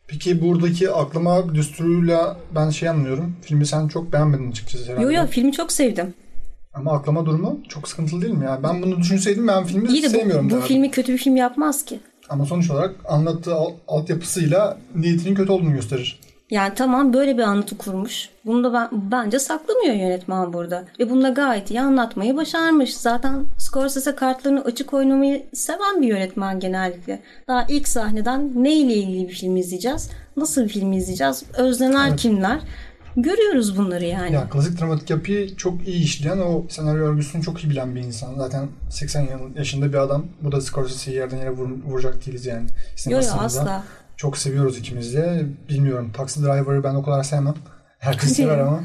Peki 0.07 0.43
buradaki 0.43 0.91
aklama 0.91 1.55
düsturuyla 1.55 2.37
ben 2.55 2.71
şey 2.71 2.89
anlıyorum. 2.89 3.37
Filmi 3.43 3.67
sen 3.67 3.89
çok 3.89 4.13
beğenmedin 4.13 4.51
açıkçası 4.51 4.85
herhalde. 4.85 5.03
Yok 5.03 5.13
yok 5.15 5.29
filmi 5.29 5.53
çok 5.53 5.73
sevdim. 5.73 6.15
Ama 6.75 6.93
aklama 6.93 7.27
durumu 7.27 7.61
çok 7.69 7.89
sıkıntılı 7.89 8.23
değil 8.23 8.35
mi 8.35 8.45
ya? 8.45 8.63
Ben 8.63 8.83
bunu 8.83 8.99
düşünseydim 8.99 9.49
ben 9.49 9.65
filmi 9.65 9.89
İyi 9.89 10.03
de 10.03 10.09
sevmiyorum. 10.09 10.51
Bu, 10.51 10.57
bu 10.57 10.61
filmi 10.61 10.91
kötü 10.91 11.13
bir 11.13 11.19
film 11.19 11.37
yapmaz 11.37 11.85
ki. 11.85 12.01
Ama 12.29 12.47
sonuç 12.47 12.71
olarak 12.71 12.95
anlattığı 13.09 13.55
altyapısıyla 13.89 14.79
niyetinin 14.95 15.35
kötü 15.35 15.53
olduğunu 15.53 15.73
gösterir. 15.73 16.21
Yani 16.51 16.75
tamam 16.75 17.13
böyle 17.13 17.39
bir 17.39 17.43
anlatı 17.43 17.79
kurmuş. 17.79 18.29
Bunu 18.45 18.65
da 18.65 18.73
ben, 18.73 18.89
bence 19.11 19.39
saklamıyor 19.39 19.95
yönetmen 19.95 20.53
burada. 20.53 20.85
Ve 21.01 21.11
bunu 21.11 21.23
da 21.23 21.29
gayet 21.29 21.71
iyi 21.71 21.81
anlatmayı 21.81 22.37
başarmış. 22.37 22.97
Zaten 22.97 23.47
Scorsese 23.59 24.15
kartlarını 24.15 24.65
açık 24.65 24.95
oynamayı 24.95 25.47
seven 25.55 26.03
bir 26.03 26.07
yönetmen 26.07 26.61
genellikle. 26.61 27.23
Daha 27.49 27.67
ilk 27.69 27.89
sahneden 27.89 28.65
ne 28.65 28.75
ile 28.75 28.95
ilgili 28.95 29.29
bir 29.29 29.35
film 29.35 29.57
izleyeceğiz? 29.57 30.11
Nasıl 30.37 30.65
bir 30.65 30.69
film 30.69 30.93
izleyeceğiz? 30.93 31.43
Özneler 31.57 32.09
evet. 32.09 32.21
kimler? 32.21 32.61
Görüyoruz 33.17 33.79
bunları 33.79 34.05
yani. 34.05 34.35
Ya 34.35 34.49
klasik 34.49 34.81
dramatik 34.81 35.11
yapıyı 35.11 35.57
çok 35.57 35.89
iyi 35.89 36.05
işleyen 36.05 36.39
o 36.39 36.65
senaryo 36.69 37.05
örgüsünü 37.05 37.43
çok 37.43 37.65
iyi 37.65 37.71
bilen 37.71 37.95
bir 37.95 38.01
insan. 38.01 38.35
Zaten 38.35 38.69
80 38.91 39.29
yaşında 39.57 39.89
bir 39.89 39.99
adam. 39.99 40.27
Bu 40.43 40.53
da 40.53 40.61
Scorsese'yi 40.61 41.17
yerden 41.17 41.37
yere 41.37 41.51
vur, 41.51 41.69
vuracak 41.87 42.27
değiliz 42.27 42.47
yani. 42.47 42.67
Yok 43.07 43.23
yok 43.23 43.37
asla. 43.39 43.85
Çok 44.17 44.39
seviyoruz 44.39 44.79
ikimiz 44.79 45.15
de. 45.15 45.47
Bilmiyorum. 45.69 46.11
Taxi 46.13 46.43
Driver'ı 46.43 46.85
ben 46.85 46.95
o 46.95 47.03
kadar 47.03 47.23
sevmem. 47.23 47.55
Herkes 47.99 48.33
sever 48.33 48.59
ama 48.59 48.81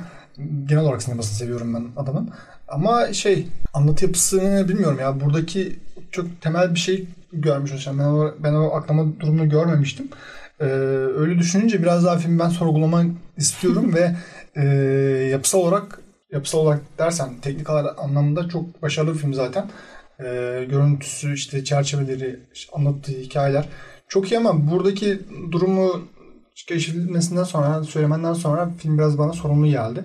genel 0.66 0.84
olarak 0.84 1.04
sinemasını 1.04 1.38
seviyorum 1.38 1.74
ben 1.74 2.02
adamın. 2.02 2.30
Ama 2.68 3.14
şey 3.14 3.48
anlatı 3.74 4.06
yapısını 4.06 4.70
bilmiyorum 4.70 5.00
ya. 5.00 5.20
Buradaki 5.22 5.80
çok 6.12 6.42
temel 6.42 6.74
bir 6.74 6.80
şey 6.80 7.07
görmüş 7.33 7.71
olacağım. 7.71 8.00
Ben 8.00 8.04
o, 8.04 8.33
ben 8.40 8.54
o 8.54 8.76
aklama 8.76 9.19
durumunu 9.19 9.50
görmemiştim. 9.50 10.09
Ee, 10.59 10.66
öyle 11.18 11.38
düşününce 11.38 11.81
biraz 11.81 12.06
daha 12.06 12.18
filmi 12.18 12.40
ben 12.40 12.50
sorgulamak 12.50 13.06
istiyorum 13.38 13.94
ve 13.95 14.16
e, 14.56 14.64
yapısal 15.31 15.59
olarak 15.59 16.00
yapısal 16.31 16.59
olarak 16.59 16.81
dersen 16.98 17.30
teknik 17.42 17.69
olarak 17.69 18.00
anlamında 18.00 18.50
çok 18.50 18.81
başarılı 18.81 19.14
bir 19.14 19.19
film 19.19 19.33
zaten. 19.33 19.66
Ee, 20.19 20.68
görüntüsü 20.69 21.33
işte 21.33 21.64
çerçeveleri 21.64 22.40
işte 22.54 22.71
anlattığı 22.76 23.12
hikayeler 23.12 23.66
çok 24.09 24.31
iyi 24.31 24.37
ama 24.37 24.71
buradaki 24.71 25.19
durumu 25.51 26.01
keşfedilmesinden 26.68 27.44
sonra, 27.44 27.83
söylemenden 27.83 28.33
sonra 28.33 28.69
film 28.78 28.97
biraz 28.97 29.18
bana 29.18 29.33
sorumlu 29.33 29.68
geldi. 29.68 30.04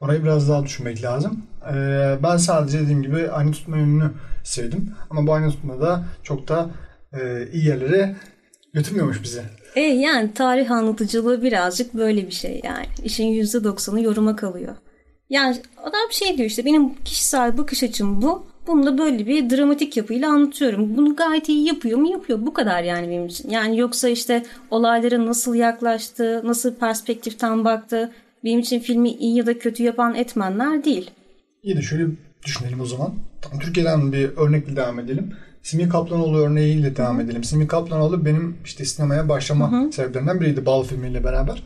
Orayı 0.00 0.22
biraz 0.22 0.48
daha 0.48 0.64
düşünmek 0.64 1.02
lazım. 1.02 1.42
Ee, 1.72 2.18
ben 2.22 2.36
sadece 2.36 2.80
dediğim 2.80 3.02
gibi 3.02 3.30
aynı 3.30 3.52
tutma 3.52 3.76
yönünü 3.76 4.10
sevdim. 4.44 4.94
Ama 5.10 5.26
bu 5.26 5.32
aynı 5.32 5.50
tutma 5.50 5.80
da 5.80 6.04
çok 6.22 6.48
da 6.48 6.70
e, 7.12 7.48
iyi 7.52 7.64
yerlere 7.66 8.16
götürmüyormuş 8.74 9.22
bizi. 9.22 9.42
E 9.74 9.80
yani 9.80 10.34
tarih 10.34 10.70
anlatıcılığı 10.70 11.42
birazcık 11.42 11.94
böyle 11.94 12.26
bir 12.26 12.32
şey 12.32 12.60
yani. 12.64 12.86
İşin 13.04 13.24
%90'ı 13.24 14.00
yoruma 14.00 14.36
kalıyor. 14.36 14.74
Yani 15.30 15.56
adam 15.76 16.10
şey 16.10 16.36
diyor 16.38 16.48
işte 16.48 16.64
benim 16.64 16.94
kişisel 16.94 17.58
bakış 17.58 17.82
açım 17.82 18.22
bu. 18.22 18.46
Bunu 18.66 18.86
da 18.86 18.98
böyle 18.98 19.26
bir 19.26 19.50
dramatik 19.50 19.96
yapıyla 19.96 20.30
anlatıyorum. 20.30 20.96
Bunu 20.96 21.16
gayet 21.16 21.48
iyi 21.48 21.66
yapıyor 21.66 21.98
mu? 21.98 22.10
Yapıyor. 22.10 22.46
Bu 22.46 22.54
kadar 22.54 22.82
yani 22.82 23.08
benim 23.08 23.26
için. 23.26 23.50
Yani 23.50 23.78
yoksa 23.78 24.08
işte 24.08 24.42
olaylara 24.70 25.26
nasıl 25.26 25.54
yaklaştı, 25.54 26.42
nasıl 26.44 26.74
perspektiften 26.74 27.64
baktı. 27.64 28.12
Benim 28.44 28.60
için 28.60 28.80
filmi 28.80 29.10
iyi 29.10 29.36
ya 29.36 29.46
da 29.46 29.58
kötü 29.58 29.82
yapan 29.82 30.14
etmenler 30.14 30.84
değil. 30.84 31.10
İyi 31.62 31.76
de 31.76 31.82
şöyle 31.82 32.06
düşünelim 32.46 32.80
o 32.80 32.86
zaman. 32.86 33.14
Tam 33.42 33.58
Türkiye'den 33.58 34.12
bir 34.12 34.36
örnekle 34.36 34.76
devam 34.76 34.98
edelim. 34.98 35.32
Simi 35.62 35.88
Kaplanoğlu 35.88 36.38
örneğiyle 36.38 36.96
devam 36.96 37.20
edelim. 37.20 37.44
Simi 37.44 37.66
Kaplanoğlu 37.66 38.24
benim 38.24 38.56
işte 38.64 38.84
sinemaya 38.84 39.28
başlama 39.28 39.72
Hı-hı. 39.72 39.92
sebeplerinden 39.92 40.40
biriydi 40.40 40.66
Bal 40.66 40.82
filmiyle 40.82 41.24
beraber. 41.24 41.62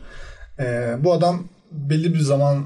Ee, 0.59 0.95
bu 1.03 1.13
adam 1.13 1.43
belli 1.71 2.13
bir 2.13 2.19
zaman 2.19 2.63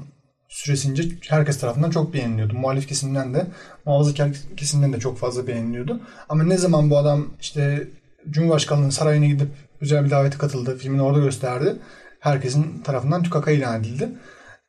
süresince 0.48 1.02
herkes 1.28 1.60
tarafından 1.60 1.90
çok 1.90 2.14
beğeniliyordu. 2.14 2.54
Muhalif 2.54 2.88
kesimden 2.88 3.34
de, 3.34 3.46
muhafazakar 3.86 4.30
kesimden 4.56 4.92
de 4.92 5.00
çok 5.00 5.18
fazla 5.18 5.46
beğeniliyordu. 5.46 6.00
Ama 6.28 6.42
ne 6.44 6.56
zaman 6.56 6.90
bu 6.90 6.98
adam 6.98 7.26
işte 7.40 7.88
Cumhurbaşkanlığının 8.30 8.90
sarayına 8.90 9.26
gidip 9.26 9.48
güzel 9.80 10.04
bir 10.04 10.10
davete 10.10 10.38
katıldı, 10.38 10.78
filmini 10.78 11.02
orada 11.02 11.18
gösterdi. 11.18 11.76
Herkesin 12.20 12.82
tarafından 12.82 13.22
tükaka 13.22 13.50
ilan 13.50 13.80
edildi. 13.80 14.08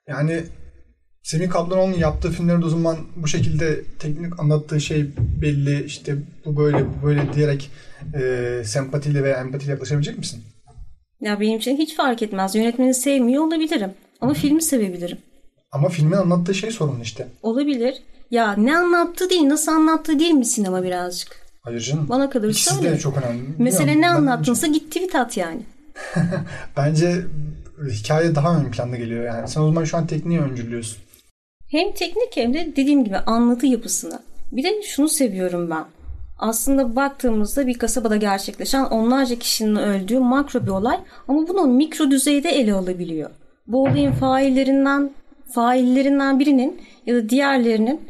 Yani 0.08 0.44
Semih 1.24 1.50
Kaplanoğlu'nun 1.50 1.98
yaptığı 1.98 2.32
filmlerde 2.32 2.66
o 2.66 2.70
zaman 2.70 2.98
bu 3.16 3.28
şekilde 3.28 3.84
teknik 4.00 4.40
anlattığı 4.40 4.82
şey 4.82 5.06
belli 5.42 5.84
işte 5.86 6.16
bu 6.46 6.58
böyle 6.58 6.86
bu 6.86 7.06
böyle 7.06 7.34
diyerek 7.34 7.72
e, 8.14 8.62
sempatiyle 8.66 9.24
veya 9.24 9.38
empatiyle 9.38 9.72
yaklaşabilecek 9.72 10.18
misin? 10.18 10.44
Ya 11.22 11.40
benim 11.40 11.58
için 11.58 11.78
hiç 11.78 11.96
fark 11.96 12.22
etmez. 12.22 12.56
Yönetmeni 12.56 12.94
sevmiyor 12.94 13.44
olabilirim. 13.44 13.92
Ama 14.22 14.34
filmi 14.34 14.62
sevebilirim. 14.62 15.18
Ama 15.72 15.90
filmin 15.90 16.12
anlattığı 16.18 16.54
şey 16.56 16.72
sorun 16.72 17.00
işte. 17.02 17.28
Olabilir. 17.44 17.96
Ya 18.32 18.54
ne 18.54 18.78
anlattığı 18.78 19.30
değil, 19.30 19.50
nasıl 19.50 19.72
anlattığı 19.72 20.20
değil 20.20 20.32
mi 20.34 20.46
sinema 20.46 20.84
birazcık? 20.84 21.48
Hayır 21.62 21.80
canım. 21.80 22.06
Bana 22.10 22.30
kalırsa 22.30 22.72
İkisi 22.72 22.84
de 22.84 22.90
öyle. 22.90 23.00
çok 23.00 23.18
önemli. 23.18 23.60
Bilmiyorum, 23.60 24.02
ne 24.02 24.10
anlattınsa 24.10 24.68
git 24.68 24.86
tweet 24.92 25.16
at 25.16 25.38
yani. 25.38 25.62
Bence 26.78 27.26
hikaye 27.92 28.36
daha 28.36 28.60
ön 28.60 28.72
planda 28.72 28.96
geliyor 28.98 29.26
yani. 29.26 29.48
Sen 29.48 29.62
o 29.62 29.66
zaman 29.68 29.84
şu 29.84 29.98
an 29.98 30.08
tekniği 30.08 30.40
öncülüyorsun. 30.40 30.98
Hem 31.72 31.92
teknik 31.94 32.38
hem 32.38 32.54
de 32.54 32.74
dediğim 32.76 33.04
gibi 33.04 33.18
anlatı 33.18 33.66
yapısını. 33.66 34.20
Bir 34.52 34.64
de 34.64 34.82
şunu 34.84 35.10
seviyorum 35.10 35.70
ben. 35.70 35.86
Aslında 36.40 36.96
baktığımızda 36.96 37.68
bir 37.68 37.78
kasabada 37.78 38.16
gerçekleşen 38.16 38.84
onlarca 38.84 39.36
kişinin 39.40 39.76
öldüğü 39.76 40.20
makro 40.20 40.64
bir 40.64 40.68
olay 40.68 40.98
ama 41.28 41.48
bunu 41.48 41.66
mikro 41.66 42.12
düzeyde 42.12 42.50
ele 42.50 42.74
alabiliyor. 42.74 43.30
Bu 43.68 43.84
olayın 43.84 44.12
faillerinden 44.12 45.12
faillerinden 45.52 46.40
birinin 46.40 46.82
ya 47.06 47.16
da 47.16 47.30
diğerlerinin 47.30 48.02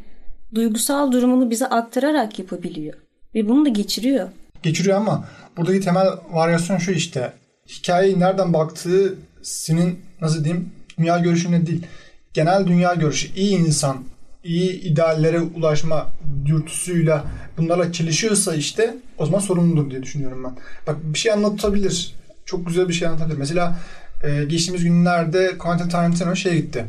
duygusal 0.56 1.12
durumunu 1.12 1.50
bize 1.50 1.66
aktararak 1.66 2.40
yapabiliyor. 2.40 2.94
Ve 3.36 3.50
bunu 3.50 3.66
da 3.66 3.70
geçiriyor. 3.70 4.30
Geçiriyor 4.64 4.98
ama 4.98 5.26
buradaki 5.58 5.80
temel 5.80 6.08
varyasyon 6.32 6.78
şu 6.78 6.92
işte. 6.92 7.34
Hikayeyi 7.68 8.20
nereden 8.20 8.54
baktığı 8.54 9.16
senin 9.42 10.00
nasıl 10.22 10.44
diyeyim 10.44 10.70
dünya 11.00 11.18
görüşüne 11.18 11.66
değil. 11.68 11.86
Genel 12.34 12.68
dünya 12.68 12.94
görüşü 12.94 13.28
iyi 13.36 13.58
insan, 13.58 13.98
iyi 14.44 14.82
ideallere 14.82 15.42
ulaşma 15.42 16.08
dürtüsüyle 16.46 17.22
bunlarla 17.58 17.92
çelişiyorsa 17.92 18.56
işte 18.56 18.98
o 19.18 19.26
zaman 19.26 19.40
sorumludur 19.40 19.92
diye 19.92 20.04
düşünüyorum 20.04 20.44
ben. 20.44 20.58
Bak 20.88 20.96
bir 21.04 21.18
şey 21.20 21.32
anlatabilir. 21.32 22.16
Çok 22.46 22.68
güzel 22.68 22.88
bir 22.88 22.94
şey 22.94 23.08
anlatabilir. 23.08 23.38
Mesela 23.38 23.80
e, 24.24 24.44
geçtiğimiz 24.44 24.84
günlerde 24.84 25.58
Quentin 25.58 25.90
Tarantino 25.90 26.36
şeye 26.36 26.56
gitti. 26.56 26.86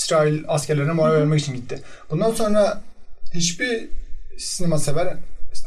İsrail 0.00 0.44
askerlerine 0.48 0.92
moral 0.92 1.12
vermek 1.12 1.40
için 1.40 1.54
gitti. 1.54 1.82
Bundan 2.10 2.32
sonra 2.32 2.82
hiçbir 3.34 3.88
sinema 4.38 4.78
sever 4.78 5.16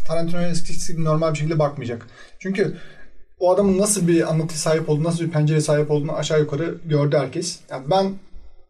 Tarantino'ya 0.08 0.50
eskisi 0.50 0.94
gibi 0.94 1.04
normal 1.04 1.34
bir 1.34 1.38
şekilde 1.38 1.60
bakmayacak. 1.60 2.08
Çünkü 2.40 2.78
o 3.40 3.54
adamın 3.54 3.78
nasıl 3.78 4.08
bir 4.08 4.30
anlatı 4.30 4.60
sahip 4.60 4.90
olduğunu, 4.90 5.04
nasıl 5.04 5.26
bir 5.26 5.32
pencere 5.32 5.62
sahip 5.62 5.92
olduğunu 5.92 6.16
aşağı 6.16 6.40
yukarı 6.40 6.78
gördü 6.86 7.18
herkes. 7.18 7.60
Yani 7.70 7.86
ben 7.90 8.14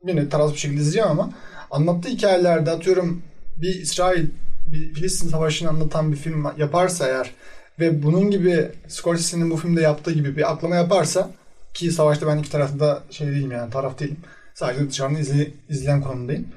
yine 0.07 0.29
tarafsız 0.29 0.53
bir 0.53 0.59
şekilde 0.59 0.81
izleyeceğim 0.81 1.09
ama 1.09 1.33
anlattığı 1.71 2.09
hikayelerde 2.09 2.71
atıyorum 2.71 3.21
bir 3.57 3.75
İsrail, 3.75 4.29
bir 4.67 4.93
Filistin 4.93 5.29
savaşını 5.29 5.69
anlatan 5.69 6.11
bir 6.11 6.17
film 6.17 6.47
yaparsa 6.57 7.07
eğer 7.07 7.31
ve 7.79 8.03
bunun 8.03 8.31
gibi 8.31 8.71
Scorsese'nin 8.87 9.51
bu 9.51 9.57
filmde 9.57 9.81
yaptığı 9.81 10.11
gibi 10.11 10.37
bir 10.37 10.51
aklama 10.51 10.75
yaparsa 10.75 11.31
ki 11.73 11.91
savaşta 11.91 12.27
ben 12.27 12.37
iki 12.37 12.51
tarafta 12.51 12.79
da 12.79 13.03
şey 13.09 13.27
değilim 13.27 13.51
yani 13.51 13.71
taraf 13.71 13.99
değilim. 13.99 14.17
Sadece 14.53 14.89
dışarıdan 14.89 15.21
izle, 15.21 15.51
izleyen 15.69 16.01
konumdayım. 16.01 16.47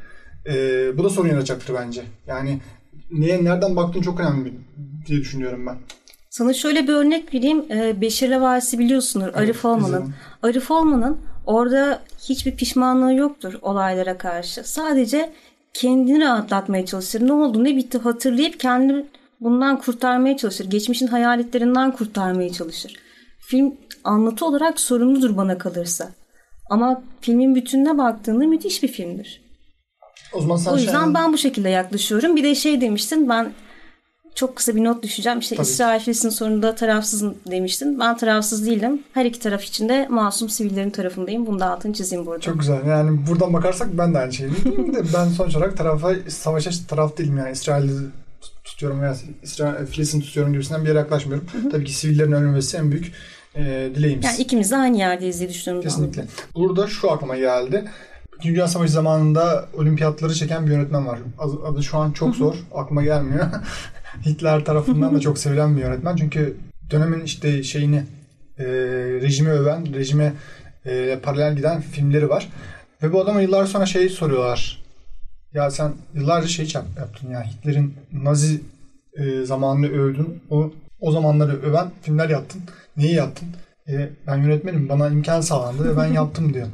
Ee, 0.47 0.99
bu 0.99 1.05
da 1.05 1.11
sorun 1.11 1.29
yaratacaktır 1.29 1.75
bence. 1.75 2.03
Yani 2.27 2.61
neye 3.11 3.45
nereden 3.45 3.77
baktığın 3.77 4.03
çok 4.03 4.21
önemli 4.21 4.53
diye 5.07 5.21
düşünüyorum 5.21 5.67
ben. 5.67 5.77
Sana 6.31 6.53
şöyle 6.55 6.89
bir 6.89 6.93
örnek 6.93 7.35
vereyim. 7.35 7.65
Ee, 7.71 8.01
Beşir 8.01 8.31
Levasi 8.31 8.79
biliyorsunuz 8.79 9.27
Arif 9.35 9.65
Olman'ın. 9.65 10.15
Arif 10.43 10.71
Olman'ın 10.71 11.19
orada 11.47 12.03
hiçbir 12.29 12.57
pişmanlığı 12.57 13.15
yoktur 13.15 13.55
olaylara 13.63 14.19
karşı. 14.19 14.65
Sadece 14.65 15.33
kendini 15.75 16.21
rahatlatmaya 16.21 16.87
çalışır. 16.87 17.27
Ne 17.27 17.33
oldu 17.33 17.65
ne 17.65 17.77
bitti 17.77 17.99
hatırlayıp 17.99 18.61
kendini 18.61 19.05
bundan 19.41 19.81
kurtarmaya 19.81 20.37
çalışır. 20.37 20.71
Geçmişin 20.71 21.07
hayaletlerinden 21.07 21.93
kurtarmaya 21.93 22.53
çalışır. 22.53 22.97
Film 23.39 23.75
anlatı 24.05 24.47
olarak 24.47 24.81
sorumludur 24.81 25.37
bana 25.37 25.59
kalırsa. 25.59 26.11
Ama 26.71 27.03
filmin 27.21 27.55
bütününe 27.55 27.99
baktığında 27.99 28.47
müthiş 28.47 28.83
bir 28.83 28.89
filmdir. 28.89 29.41
O 30.33 30.41
zaman 30.41 30.57
sen 30.57 30.73
O 30.73 30.77
yüzden 30.77 31.05
şey- 31.05 31.15
ben 31.15 31.33
bu 31.33 31.39
şekilde 31.39 31.69
yaklaşıyorum. 31.69 32.37
Bir 32.37 32.43
de 32.45 32.55
şey 32.55 32.81
demiştin 32.81 33.29
ben 33.29 33.53
çok 34.35 34.57
kısa 34.57 34.77
bir 34.77 34.85
not 34.85 35.03
düşeceğim. 35.03 35.39
İşte 35.39 35.57
Tabii. 35.57 35.67
İsrail 35.67 36.01
Filistin 36.01 36.29
sorununda 36.29 36.75
tarafsızım 36.75 37.35
demiştin. 37.51 38.01
Ben 38.01 38.17
tarafsız 38.17 38.67
değilim. 38.67 39.03
Her 39.13 39.25
iki 39.25 39.41
taraf 39.41 39.65
için 39.65 39.89
de 39.89 40.07
masum 40.11 40.49
sivillerin 40.49 40.91
tarafındayım. 40.91 41.47
Bunu 41.47 41.61
da 41.61 41.71
altını 41.71 41.93
çizeyim 41.93 42.27
burada. 42.27 42.41
Çok 42.41 42.61
güzel. 42.61 42.87
Yani 42.87 43.27
buradan 43.27 43.53
bakarsak 43.53 43.99
ben 43.99 44.15
de 44.15 44.19
aynı 44.19 44.33
şeyi 44.33 44.51
diyeyim 44.65 44.95
de 44.95 45.03
ben 45.15 45.29
sonuç 45.29 45.57
olarak 45.57 45.77
tarafa 45.77 46.15
savaşa 46.29 46.71
taraf 46.89 47.19
değilim 47.19 47.37
yani 47.39 47.53
İsrail'i 47.53 47.93
tut- 48.41 48.65
tutuyorum 48.65 49.01
veya 49.03 49.17
İsrail 49.43 49.87
Filistin 49.87 50.21
tutuyorum 50.21 50.53
gibisinden 50.53 50.83
bir 50.85 50.89
yere 50.89 50.99
yaklaşmıyorum. 50.99 51.47
Tabii 51.73 51.85
ki 51.85 51.93
sivillerin 51.95 52.33
ölmemesi 52.33 52.77
en 52.77 52.91
büyük 52.91 53.13
e, 53.57 53.91
dileğimiz. 53.95 54.25
Yani 54.25 54.39
ikimiz 54.39 54.71
de 54.71 54.77
aynı 54.77 54.99
yerdeyiz 54.99 55.41
diye 55.41 55.49
düşünüyorum. 55.49 55.89
Kesinlikle. 55.89 56.25
Burada 56.55 56.87
şu 56.87 57.11
aklıma 57.11 57.37
geldi. 57.37 57.85
İkinci 58.39 58.55
Dünya 58.55 58.69
Savaşı 58.69 58.93
zamanında 58.93 59.69
olimpiyatları 59.75 60.35
çeken 60.35 60.67
bir 60.67 60.71
yönetmen 60.71 61.07
var. 61.07 61.19
Adı, 61.39 61.83
şu 61.83 61.99
an 61.99 62.13
çok 62.13 62.37
zor. 62.37 62.55
aklıma 62.75 63.03
gelmiyor. 63.03 63.47
Hitler 64.27 64.65
tarafından 64.65 65.15
da 65.15 65.21
çok 65.21 65.39
sevilen 65.39 65.77
bir 65.77 65.83
yönetmen. 65.83 66.17
Çünkü 66.17 66.57
dönemin 66.91 67.21
işte 67.25 67.63
şeyini 67.63 68.03
e, 68.59 68.65
rejimi 69.23 69.51
öven, 69.51 69.95
rejime 69.95 70.33
e, 70.87 71.19
paralel 71.23 71.57
giden 71.57 71.81
filmleri 71.81 72.29
var. 72.29 72.49
Ve 73.03 73.13
bu 73.13 73.21
adama 73.21 73.41
yıllar 73.41 73.67
sonra 73.67 73.87
şey 73.87 74.09
soruyorlar. 74.09 74.83
Ya 75.55 75.71
sen 75.71 75.93
yıllarca 76.15 76.49
şey 76.49 76.71
yap, 76.75 76.85
yaptın 76.99 77.31
ya 77.31 77.45
Hitler'in 77.45 77.95
Nazi 78.13 78.61
e, 79.17 79.45
zamanını 79.45 79.87
övdün. 79.89 80.43
O, 80.51 80.71
o 81.01 81.13
zamanları 81.13 81.63
öven 81.63 81.91
filmler 82.03 82.29
yaptın. 82.29 82.63
Neyi 82.97 83.15
yaptın? 83.15 83.49
E, 83.89 84.11
ben 84.27 84.37
yönetmenim. 84.37 84.89
Bana 84.89 85.09
imkan 85.09 85.41
sağlandı 85.41 85.85
ve 85.85 85.97
ben 85.97 86.07
yaptım 86.07 86.55
diyor. 86.55 86.67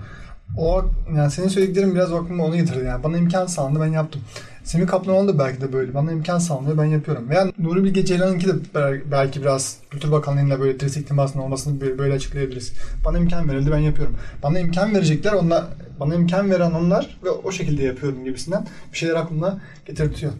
O 0.58 0.84
yani 1.16 1.30
senin 1.30 1.48
söylediklerin 1.48 1.94
biraz 1.94 2.12
aklıma 2.12 2.44
onu 2.44 2.56
getirdi 2.56 2.84
yani. 2.86 3.02
Bana 3.02 3.16
imkan 3.16 3.46
sağlandı 3.46 3.80
ben 3.80 3.86
yaptım. 3.86 4.20
Semih 4.64 4.86
Kaplanoğlu 4.86 5.28
da 5.28 5.38
belki 5.38 5.60
de 5.60 5.72
böyle. 5.72 5.94
Bana 5.94 6.12
imkan 6.12 6.38
sağlanıyor 6.38 6.78
ben 6.78 6.84
yapıyorum. 6.84 7.30
Veya 7.30 7.52
Nuri 7.58 7.84
Bilge 7.84 8.04
Ceylan'ınki 8.04 8.48
de 8.48 8.52
bel- 8.74 9.02
belki 9.10 9.40
biraz 9.40 9.76
Kültür 9.90 10.12
Bakanlığı'yla 10.12 10.60
böyle 10.60 10.80
dirsek 10.80 11.08
temasının 11.08 11.42
olmasını 11.42 11.80
böyle, 11.80 11.98
böyle 11.98 12.14
açıklayabiliriz. 12.14 12.72
Bana 13.04 13.18
imkan 13.18 13.48
verildi 13.48 13.70
ben 13.72 13.78
yapıyorum. 13.78 14.16
Bana 14.42 14.58
imkan 14.58 14.94
verecekler 14.94 15.32
onlar 15.32 15.64
bana 16.00 16.14
imkan 16.14 16.50
veren 16.50 16.70
onlar 16.72 17.18
ve 17.24 17.30
o 17.30 17.52
şekilde 17.52 17.82
yapıyorum 17.82 18.24
gibisinden 18.24 18.66
bir 18.92 18.98
şeyler 18.98 19.14
aklımda 19.14 19.58
getirtiyor. 19.86 20.32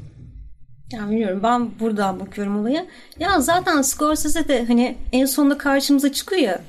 Yani 0.93 1.11
bilmiyorum 1.11 1.41
ben 1.43 1.71
buradan 1.81 2.21
bakıyorum 2.21 2.61
olaya. 2.61 2.87
Ya 3.19 3.41
zaten 3.41 3.83
Scorsese 3.83 4.49
de 4.49 4.65
hani 4.65 4.97
en 5.13 5.27
sonunda 5.27 5.59
karşımıza 5.59 6.13
çıkıyor 6.13 6.43
ya. 6.43 6.61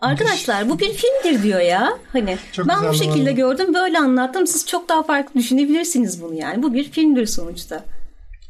Arkadaşlar 0.00 0.68
bu 0.68 0.78
bir 0.78 0.92
filmdir 0.92 1.42
diyor 1.42 1.60
ya. 1.60 1.98
Hani 2.12 2.36
Çok 2.52 2.68
ben 2.68 2.76
bu 2.88 2.94
şekilde 2.94 3.20
arada. 3.20 3.30
gördüm 3.30 3.74
böyle 3.74 3.98
anlattım. 3.98 4.46
Siz 4.46 4.66
çok 4.66 4.88
daha 4.88 5.02
farklı 5.02 5.40
düşünebilirsiniz 5.40 6.22
bunu 6.22 6.34
yani. 6.34 6.62
Bu 6.62 6.74
bir 6.74 6.90
filmdir 6.90 7.26
sonuçta. 7.26 7.84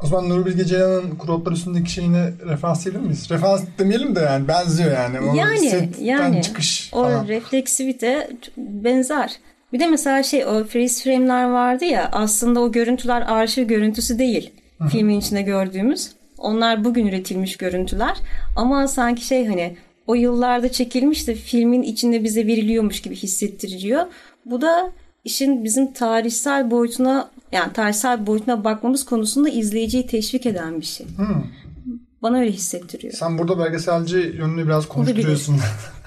O 0.04 0.06
zaman 0.06 0.28
Nuri 0.28 0.46
Bilge 0.46 0.64
Ceylan'ın 0.64 1.16
Kurotlar 1.16 1.52
üstündeki 1.52 1.90
şeyine 1.90 2.32
referans 2.48 2.84
diyebilir 2.84 3.02
miyiz? 3.04 3.30
Referans 3.30 3.62
demeyelim 3.78 4.16
de 4.16 4.20
yani 4.20 4.48
benziyor 4.48 4.92
yani. 4.92 5.20
O 5.20 5.34
Yani 5.34 5.90
yani 6.00 6.42
çıkış 6.42 6.90
o 6.92 7.02
falan. 7.02 7.28
refleksivite 7.28 8.30
benzer. 8.56 9.36
Bir 9.72 9.80
de 9.80 9.86
mesela 9.86 10.22
şey 10.22 10.46
o 10.46 10.64
freeze 10.64 11.04
frame'ler 11.04 11.44
vardı 11.44 11.84
ya 11.84 12.08
aslında 12.12 12.60
o 12.60 12.72
görüntüler 12.72 13.22
arşiv 13.22 13.62
görüntüsü 13.66 14.18
değil. 14.18 14.50
Filmin 14.88 15.20
içinde 15.20 15.42
gördüğümüz. 15.42 16.10
Onlar 16.38 16.84
bugün 16.84 17.06
üretilmiş 17.06 17.56
görüntüler. 17.56 18.16
Ama 18.56 18.88
sanki 18.88 19.24
şey 19.24 19.46
hani 19.46 19.76
o 20.06 20.14
yıllarda 20.14 20.72
çekilmiş 20.72 21.28
de 21.28 21.34
filmin 21.34 21.82
içinde 21.82 22.24
bize 22.24 22.46
veriliyormuş 22.46 23.02
gibi 23.02 23.16
hissettiriliyor. 23.16 24.06
Bu 24.44 24.60
da 24.60 24.92
işin 25.24 25.64
bizim 25.64 25.92
tarihsel 25.92 26.70
boyutuna 26.70 27.30
yani 27.52 27.72
tarihsel 27.72 28.26
boyutuna 28.26 28.64
bakmamız 28.64 29.04
konusunda 29.04 29.48
izleyiciyi 29.48 30.06
teşvik 30.06 30.46
eden 30.46 30.80
bir 30.80 30.86
şey. 30.86 31.06
Hmm. 31.06 31.44
Bana 32.22 32.38
öyle 32.38 32.52
hissettiriyor. 32.52 33.14
Sen 33.14 33.38
burada 33.38 33.58
belgeselci 33.58 34.16
yönünü 34.16 34.64
biraz 34.66 34.88
konuşturuyorsun. 34.88 35.56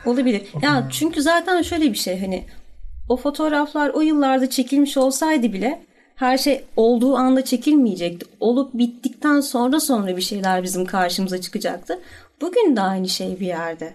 Olabilir. 0.06 0.42
Ya 0.62 0.88
çünkü 0.92 1.22
zaten 1.22 1.62
şöyle 1.62 1.92
bir 1.92 1.98
şey 1.98 2.20
hani 2.20 2.44
o 3.10 3.18
fotoğraflar 3.18 3.90
o 3.90 4.02
yıllarda 4.02 4.50
çekilmiş 4.50 4.98
olsaydı 4.98 5.54
bile 5.54 5.82
her 6.16 6.38
şey 6.38 6.64
olduğu 6.76 7.16
anda 7.16 7.46
çekilmeyecekti. 7.46 8.26
Olup 8.40 8.74
bittikten 8.74 9.40
sonra 9.40 9.80
sonra 9.80 10.18
bir 10.18 10.22
şeyler 10.22 10.64
bizim 10.64 10.86
karşımıza 10.86 11.42
çıkacaktı. 11.42 12.00
Bugün 12.42 12.76
de 12.76 12.82
aynı 12.82 13.10
şey 13.10 13.40
bir 13.40 13.48
yerde. 13.48 13.94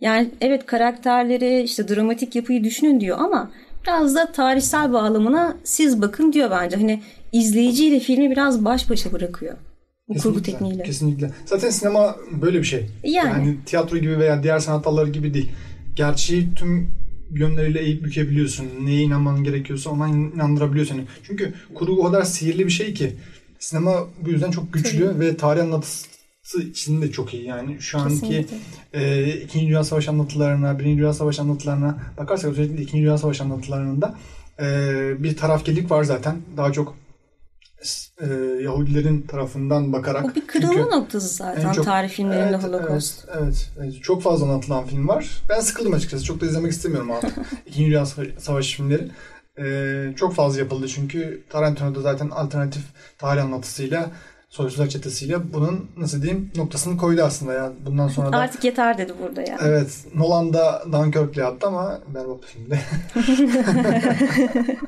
Yani 0.00 0.30
evet 0.40 0.66
karakterleri 0.66 1.62
işte 1.62 1.88
dramatik 1.88 2.36
yapıyı 2.36 2.64
düşünün 2.64 3.00
diyor 3.00 3.18
ama 3.18 3.50
biraz 3.82 4.14
da 4.14 4.32
tarihsel 4.32 4.92
bağlamına 4.92 5.56
siz 5.64 6.02
bakın 6.02 6.32
diyor 6.32 6.50
bence. 6.50 6.76
Hani 6.76 7.02
izleyiciyle 7.32 8.00
filmi 8.00 8.30
biraz 8.30 8.64
baş 8.64 8.90
başa 8.90 9.12
bırakıyor. 9.12 9.56
Bu 10.08 10.12
kurgu 10.12 10.22
Kesinlikle, 10.22 10.52
tekniğiyle. 10.52 10.82
Kesinlikle. 10.82 11.30
Zaten 11.44 11.70
sinema 11.70 12.16
böyle 12.42 12.58
bir 12.58 12.64
şey. 12.64 12.86
Yani. 13.04 13.56
tiyatro 13.66 13.98
gibi 13.98 14.18
veya 14.18 14.42
diğer 14.42 14.58
sanat 14.58 14.84
dalları 14.84 15.10
gibi 15.10 15.34
değil. 15.34 15.52
Gerçeği 15.96 16.54
tüm 16.54 16.90
yönleriyle 17.30 17.80
eğip 17.80 18.04
bükebiliyorsun. 18.04 18.66
Neye 18.84 19.02
inanman 19.02 19.44
gerekiyorsa 19.44 19.90
ona 19.90 20.08
inandırabiliyor 20.08 20.86
seni. 20.86 21.04
Çünkü 21.22 21.54
kurgu 21.74 22.00
o 22.00 22.04
kadar 22.06 22.22
sihirli 22.22 22.66
bir 22.66 22.70
şey 22.70 22.94
ki 22.94 23.16
sinema 23.58 24.06
bu 24.24 24.30
yüzden 24.30 24.50
çok 24.50 24.72
güçlü 24.72 25.06
Tabii. 25.06 25.20
ve 25.20 25.36
tarih 25.36 25.62
anlatısı 25.62 26.62
için 26.62 27.02
de 27.02 27.12
çok 27.12 27.34
iyi. 27.34 27.44
Yani 27.44 27.76
şu 27.80 27.98
anki 27.98 28.46
e, 28.92 29.32
İkinci 29.32 29.66
Dünya 29.66 29.84
Savaşı 29.84 30.10
anlatılarına, 30.10 30.78
Birinci 30.78 30.98
Dünya 30.98 31.12
Savaşı 31.12 31.42
anlatılarına 31.42 31.98
bakarsak 32.18 32.50
özellikle 32.50 32.82
İkinci 32.82 33.02
Dünya 33.02 33.18
Savaşı 33.18 33.42
anlatılarında 33.44 34.18
e, 34.60 34.64
bir 35.18 35.36
tarafkirlik 35.36 35.90
var 35.90 36.04
zaten. 36.04 36.36
Daha 36.56 36.72
çok 36.72 37.05
e, 38.20 38.26
Yahudilerin 38.62 39.22
tarafından 39.22 39.92
bakarak. 39.92 40.24
O 40.24 40.34
bir 40.34 40.46
kırılma 40.46 40.72
Çünkü- 40.74 40.90
noktası 40.90 41.28
zaten 41.28 41.68
en 41.68 41.72
çok- 41.72 41.84
tarih 41.84 42.08
filmlerinde 42.10 42.54
Evet, 42.54 42.64
Holocaust. 42.64 43.24
Evet, 43.28 43.38
evet, 43.42 43.70
evet. 43.80 44.02
Çok 44.02 44.22
fazla 44.22 44.46
anlatılan 44.46 44.86
film 44.86 45.08
var. 45.08 45.42
Ben 45.48 45.60
sıkıldım 45.60 45.92
açıkçası. 45.94 46.24
Çok 46.24 46.40
da 46.40 46.46
izlemek 46.46 46.72
istemiyorum 46.72 47.10
artık. 47.10 47.36
İkinci 47.66 47.90
Dünya 47.90 48.02
Sava- 48.06 48.40
Savaşı 48.40 48.76
filmleri. 48.76 49.08
Ee, 49.58 50.14
çok 50.16 50.34
fazla 50.34 50.58
yapıldı 50.60 50.88
çünkü 50.88 51.42
Tarantino 51.50 51.94
da 51.94 52.00
zaten 52.00 52.30
alternatif 52.30 52.82
tarih 53.18 53.44
anlatısıyla 53.44 54.10
Soysuzlar 54.50 54.86
Çetesi'yle 54.88 55.52
bunun 55.52 55.90
nasıl 55.96 56.22
diyeyim 56.22 56.50
noktasını 56.56 56.96
koydu 56.96 57.22
aslında 57.22 57.52
ya. 57.52 57.72
Bundan 57.86 58.08
sonra 58.08 58.32
da 58.32 58.36
Artık 58.36 58.64
yeter 58.64 58.98
dedi 58.98 59.12
burada 59.22 59.40
ya. 59.42 59.58
Evet. 59.62 60.04
Nolan 60.14 60.52
da 60.52 60.82
Dunkirk'le 60.92 61.36
yaptı 61.36 61.66
ama 61.66 61.98
berbat 62.14 62.42
bir 62.42 62.46
filmdi. 62.46 62.80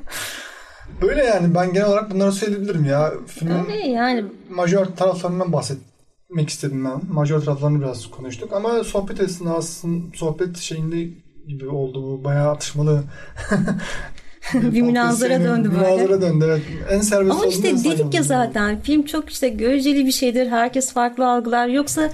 Böyle 1.02 1.24
yani 1.24 1.54
ben 1.54 1.72
genel 1.72 1.88
olarak 1.88 2.10
bunları 2.10 2.32
söyleyebilirim 2.32 2.84
ya. 2.84 3.12
Filmin 3.26 3.64
Öyle 3.64 3.88
yani 3.88 4.24
majör 4.50 4.84
taraflarından 4.84 5.52
bahsetmek 5.52 6.48
istedim 6.48 6.84
ben. 6.84 7.14
Majör 7.14 7.40
taraflarını 7.40 7.80
biraz 7.80 8.10
konuştuk 8.10 8.52
ama 8.52 8.84
sohbet 8.84 9.20
esnasında 9.20 10.16
sohbet 10.16 10.56
şeyinde 10.56 11.10
gibi 11.48 11.68
oldu 11.68 12.02
bu. 12.02 12.24
Bayağı 12.24 12.50
atışmalı. 12.50 13.02
bir 14.54 14.82
münazara 14.82 15.40
döndü 15.40 15.70
böyle. 15.70 15.96
Münazara 15.96 16.22
döndü 16.22 16.44
evet. 16.48 16.62
En 16.90 17.00
serbest 17.00 17.32
Ama 17.32 17.46
işte 17.46 17.84
dedik 17.84 18.14
ya 18.14 18.22
zaten 18.22 18.80
film 18.80 19.02
çok 19.02 19.30
işte 19.30 19.48
göreceli 19.48 20.06
bir 20.06 20.12
şeydir. 20.12 20.50
Herkes 20.50 20.92
farklı 20.92 21.30
algılar. 21.30 21.68
Yoksa 21.68 22.10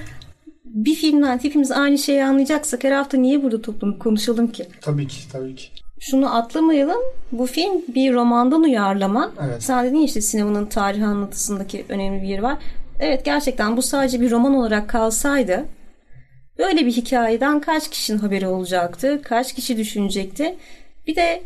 bir 0.65 0.95
filmden 0.95 1.39
hepimiz 1.43 1.71
aynı 1.73 1.99
şeyi 1.99 2.25
anlayacaksak 2.25 2.85
her 2.85 2.93
hafta 2.93 3.17
niye 3.17 3.43
burada 3.43 3.63
toplanıp 3.63 4.01
konuşalım 4.01 4.53
ki? 4.53 4.67
Tabii 4.81 5.07
ki 5.07 5.31
tabii 5.33 5.55
ki. 5.55 5.69
Şunu 6.01 6.37
atlamayalım. 6.37 7.01
Bu 7.33 7.47
film 7.47 7.83
bir 7.95 8.15
romandan 8.15 8.63
uyarlama. 8.63 9.33
Evet. 9.45 9.63
Sen 9.63 9.85
dedin 9.87 10.03
işte 10.03 10.21
sinemanın 10.21 10.67
tarih 10.67 11.09
anlatısındaki 11.09 11.85
önemli 11.89 12.23
bir 12.23 12.29
yeri 12.29 12.43
var. 12.43 12.59
Evet 13.01 13.25
gerçekten 13.25 13.77
bu 13.77 13.83
sadece 13.83 14.21
bir 14.21 14.31
roman 14.31 14.55
olarak 14.55 14.89
kalsaydı 14.89 15.65
böyle 16.59 16.87
bir 16.87 16.93
hikayeden 16.93 17.61
kaç 17.61 17.91
kişinin 17.91 18.19
haberi 18.19 18.47
olacaktı? 18.47 19.21
Kaç 19.25 19.53
kişi 19.53 19.77
düşünecekti? 19.77 20.57
Bir 21.07 21.17
de 21.17 21.43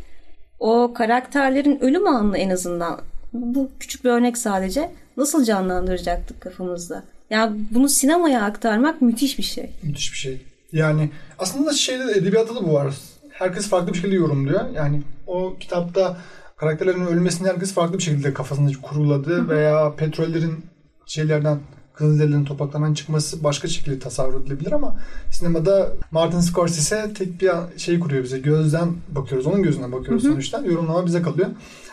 o 0.59 0.93
karakterlerin 0.95 1.79
ölüm 1.81 2.07
anını 2.07 2.39
en 2.39 2.51
azından 2.51 3.01
bu 3.33 3.71
küçük 3.81 4.05
bir 4.05 4.11
örnek 4.11 4.39
sadece 4.39 4.91
nasıl 5.17 5.45
canlandıracaktık 5.45 6.41
kafamızda? 6.41 7.05
Yani 7.31 7.61
bunu 7.71 7.89
sinemaya 7.89 8.43
aktarmak 8.43 9.03
müthiş 9.03 9.39
bir 9.39 9.43
şey. 9.43 9.71
Müthiş 9.83 10.13
bir 10.13 10.19
şey. 10.19 10.43
Yani 10.73 11.11
aslında 11.39 11.73
şeyde 11.73 12.07
de, 12.07 12.13
edebiyatta 12.13 12.55
da 12.55 12.67
bu 12.67 12.73
var. 12.73 12.95
Herkes 13.39 13.69
farklı 13.69 13.93
bir 13.93 13.99
şekilde 13.99 14.17
yorumluyor. 14.17 14.61
Yani 14.75 15.03
o 15.27 15.57
kitapta 15.61 16.17
karakterlerin 16.57 17.07
ölmesini 17.07 17.49
herkes 17.49 17.75
farklı 17.75 17.99
bir 17.99 18.03
şekilde 18.03 18.35
kafasında 18.35 18.71
kuruladı 18.83 19.49
veya 19.49 19.95
petrollerin 19.97 20.65
şeylerden 21.07 21.59
Kızılderililerin 21.99 22.45
topraklarından 22.45 22.95
çıkması 22.95 23.45
başka 23.45 23.69
şekilde 23.69 23.99
tasavvur 23.99 24.43
edilebilir 24.43 24.73
ama 24.73 24.97
sinemada 25.31 25.93
Martin 26.11 26.41
Scorsese 26.41 27.13
tek 27.15 27.41
bir 27.41 27.79
şey 27.79 28.01
kuruyor 28.01 28.25
bize. 28.25 28.39
Gözden 28.39 28.89
bakıyoruz. 29.09 29.47
Onun 29.47 29.63
gözünden 29.63 29.93
bakıyoruz 29.93 30.23
sonuçta. 30.23 30.59
Yorumlama 30.59 31.07
bize 31.07 31.23
kalıyor. 31.23 31.49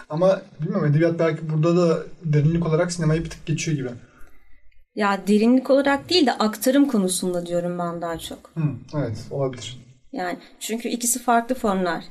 Ama 0.09 0.41
bilmiyorum 0.61 0.85
edebiyat 0.85 1.19
belki 1.19 1.49
burada 1.49 1.77
da 1.77 2.03
derinlik 2.23 2.67
olarak 2.67 2.91
sinemayı 2.91 3.23
bir 3.23 3.29
tık 3.29 3.45
geçiyor 3.45 3.77
gibi. 3.77 3.89
Ya 4.95 5.21
derinlik 5.27 5.69
olarak 5.69 6.09
değil 6.09 6.25
de 6.25 6.33
aktarım 6.33 6.87
konusunda 6.87 7.45
diyorum 7.45 7.79
ben 7.79 8.01
daha 8.01 8.17
çok. 8.17 8.39
Hı, 8.55 8.63
evet 8.95 9.17
olabilir. 9.31 9.77
Yani 10.15 10.37
çünkü 10.59 10.89
ikisi 10.89 11.19
farklı 11.19 11.55
formlar. 11.55 12.03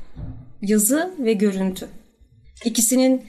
Yazı 0.62 1.14
ve 1.18 1.32
görüntü. 1.32 1.88
İkisinin 2.64 3.24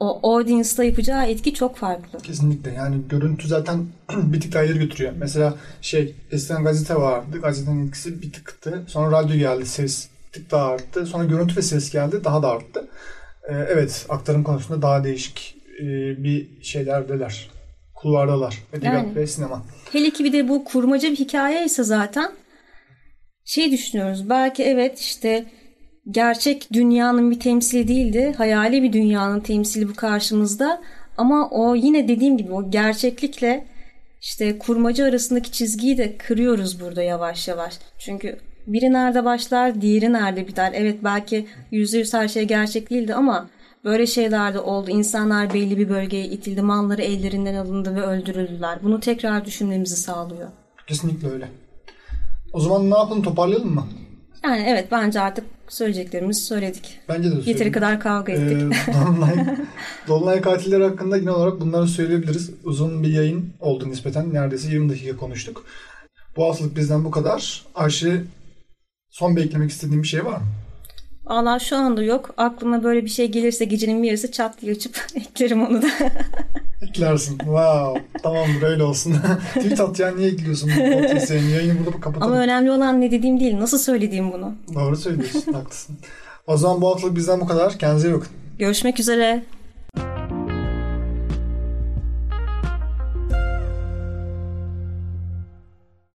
o 0.00 0.20
audience'da 0.22 0.84
yapacağı 0.84 1.26
etki 1.26 1.54
çok 1.54 1.76
farklı. 1.76 2.18
Kesinlikle 2.18 2.72
yani 2.72 2.96
görüntü 3.08 3.48
zaten 3.48 3.86
bir 4.10 4.40
tık 4.40 4.52
daha 4.52 4.62
ileri 4.62 4.78
götürüyor. 4.78 5.12
Mesela 5.18 5.54
şey 5.80 6.14
eskiden 6.30 6.64
gazete 6.64 6.94
vardı. 6.94 7.40
Gazetenin 7.42 7.86
etkisi 7.86 8.22
bir 8.22 8.32
tıktı. 8.32 8.84
Sonra 8.86 9.22
radyo 9.22 9.36
geldi 9.36 9.66
ses 9.66 10.08
tık 10.32 10.50
daha 10.50 10.66
arttı. 10.66 11.06
Sonra 11.06 11.24
görüntü 11.24 11.56
ve 11.56 11.62
ses 11.62 11.90
geldi 11.90 12.24
daha 12.24 12.42
da 12.42 12.48
arttı. 12.48 12.88
Ee, 13.48 13.54
evet 13.54 14.06
aktarım 14.08 14.44
konusunda 14.44 14.82
daha 14.82 15.04
değişik 15.04 15.56
e, 15.80 15.84
bir 16.24 16.62
şeylerdeler. 16.62 17.50
Kulvardalar. 17.94 18.58
Edebiyat 18.72 18.94
Yani. 18.94 19.14
ve 19.14 19.26
sinema. 19.26 19.62
Hele 19.92 20.10
ki 20.10 20.24
bir 20.24 20.32
de 20.32 20.48
bu 20.48 20.64
kurmaca 20.64 21.10
bir 21.10 21.16
hikaye 21.16 21.64
ise 21.64 21.84
zaten 21.84 22.32
şey 23.46 23.72
düşünüyoruz. 23.72 24.30
Belki 24.30 24.62
evet 24.62 25.00
işte 25.00 25.44
gerçek 26.10 26.72
dünyanın 26.72 27.30
bir 27.30 27.40
temsili 27.40 27.88
değildi. 27.88 28.34
Hayali 28.36 28.82
bir 28.82 28.92
dünyanın 28.92 29.40
temsili 29.40 29.88
bu 29.88 29.94
karşımızda. 29.94 30.82
Ama 31.18 31.50
o 31.50 31.74
yine 31.74 32.08
dediğim 32.08 32.36
gibi 32.36 32.52
o 32.52 32.70
gerçeklikle 32.70 33.66
işte 34.20 34.58
kurmaca 34.58 35.04
arasındaki 35.06 35.52
çizgiyi 35.52 35.98
de 35.98 36.16
kırıyoruz 36.16 36.80
burada 36.80 37.02
yavaş 37.02 37.48
yavaş. 37.48 37.78
Çünkü 37.98 38.38
biri 38.66 38.92
nerede 38.92 39.24
başlar, 39.24 39.80
diğeri 39.80 40.12
nerede 40.12 40.46
biter. 40.48 40.72
Evet 40.74 40.98
belki 41.04 41.46
yüzde 41.70 41.98
yüz 41.98 42.14
her 42.14 42.28
şey 42.28 42.44
gerçek 42.44 42.90
değildi 42.90 43.14
ama 43.14 43.48
böyle 43.84 44.06
şeyler 44.06 44.54
de 44.54 44.60
oldu. 44.60 44.90
İnsanlar 44.90 45.54
belli 45.54 45.78
bir 45.78 45.88
bölgeye 45.88 46.24
itildi, 46.24 46.62
malları 46.62 47.02
ellerinden 47.02 47.54
alındı 47.54 47.94
ve 47.94 48.02
öldürüldüler. 48.02 48.78
Bunu 48.82 49.00
tekrar 49.00 49.44
düşünmemizi 49.44 49.96
sağlıyor. 49.96 50.48
Kesinlikle 50.86 51.28
öyle. 51.30 51.48
O 52.52 52.60
zaman 52.60 52.90
ne 52.90 52.98
yapalım 52.98 53.22
toparlayalım 53.22 53.74
mı? 53.74 53.86
Yani 54.44 54.64
evet 54.68 54.88
bence 54.92 55.20
artık 55.20 55.44
söyleyeceklerimizi 55.68 56.40
söyledik. 56.40 56.98
Bence 57.08 57.30
de 57.30 57.34
Yeteri 57.34 57.44
söyleyeyim. 57.52 57.72
kadar 57.72 58.00
kavga 58.00 58.32
ettik. 58.32 58.58
Ee, 58.88 58.92
Dolunay, 58.94 59.34
Dolunay 60.08 60.40
katilleri 60.40 60.84
hakkında 60.84 61.18
genel 61.18 61.32
olarak 61.34 61.60
bunları 61.60 61.86
söyleyebiliriz. 61.88 62.50
Uzun 62.64 63.02
bir 63.02 63.08
yayın 63.08 63.52
oldu 63.60 63.90
nispeten. 63.90 64.34
Neredeyse 64.34 64.68
20 64.68 64.88
dakika 64.90 65.16
konuştuk. 65.16 65.64
Bu 66.36 66.44
haftalık 66.48 66.76
bizden 66.76 67.04
bu 67.04 67.10
kadar. 67.10 67.64
Ayşe 67.74 68.22
son 69.10 69.36
bir 69.36 69.44
eklemek 69.44 69.70
istediğin 69.70 70.02
bir 70.02 70.08
şey 70.08 70.24
var 70.24 70.36
mı? 70.38 70.46
Valla 71.26 71.58
şu 71.58 71.76
anda 71.76 72.02
yok. 72.02 72.30
Aklıma 72.36 72.82
böyle 72.84 73.04
bir 73.04 73.10
şey 73.10 73.26
gelirse 73.30 73.64
gecenin 73.64 74.02
bir 74.02 74.06
yarısı 74.08 74.30
çat 74.30 74.60
diye 74.60 74.72
açıp 74.72 75.06
eklerim 75.14 75.66
onu 75.66 75.82
da. 75.82 75.86
Eklersin. 76.82 77.38
Wow. 77.38 78.02
Tamamdır 78.22 78.62
öyle 78.62 78.82
olsun. 78.82 79.16
Tweet 79.54 79.80
at 79.80 80.00
ya 80.00 80.10
niye 80.10 80.28
ekliyorsun? 80.28 80.70
Podcast 80.70 81.30
yayını? 81.30 81.50
Yayını 81.50 81.78
burada 81.86 82.00
kapatalım. 82.00 82.32
Ama 82.32 82.42
önemli 82.42 82.70
olan 82.70 83.00
ne 83.00 83.10
dediğim 83.10 83.40
değil, 83.40 83.58
nasıl 83.58 83.78
söylediğim 83.78 84.32
bunu. 84.32 84.54
Doğru 84.74 84.96
söylüyorsun. 84.96 85.52
haklısın. 85.52 85.96
O 86.46 86.56
zaman 86.56 86.80
bu 86.82 86.88
haftalık 86.90 87.16
bizden 87.16 87.40
bu 87.40 87.46
kadar. 87.46 87.78
Kendinize 87.78 88.08
iyi 88.08 88.14
bakın. 88.14 88.28
Görüşmek 88.58 89.00
üzere. 89.00 89.42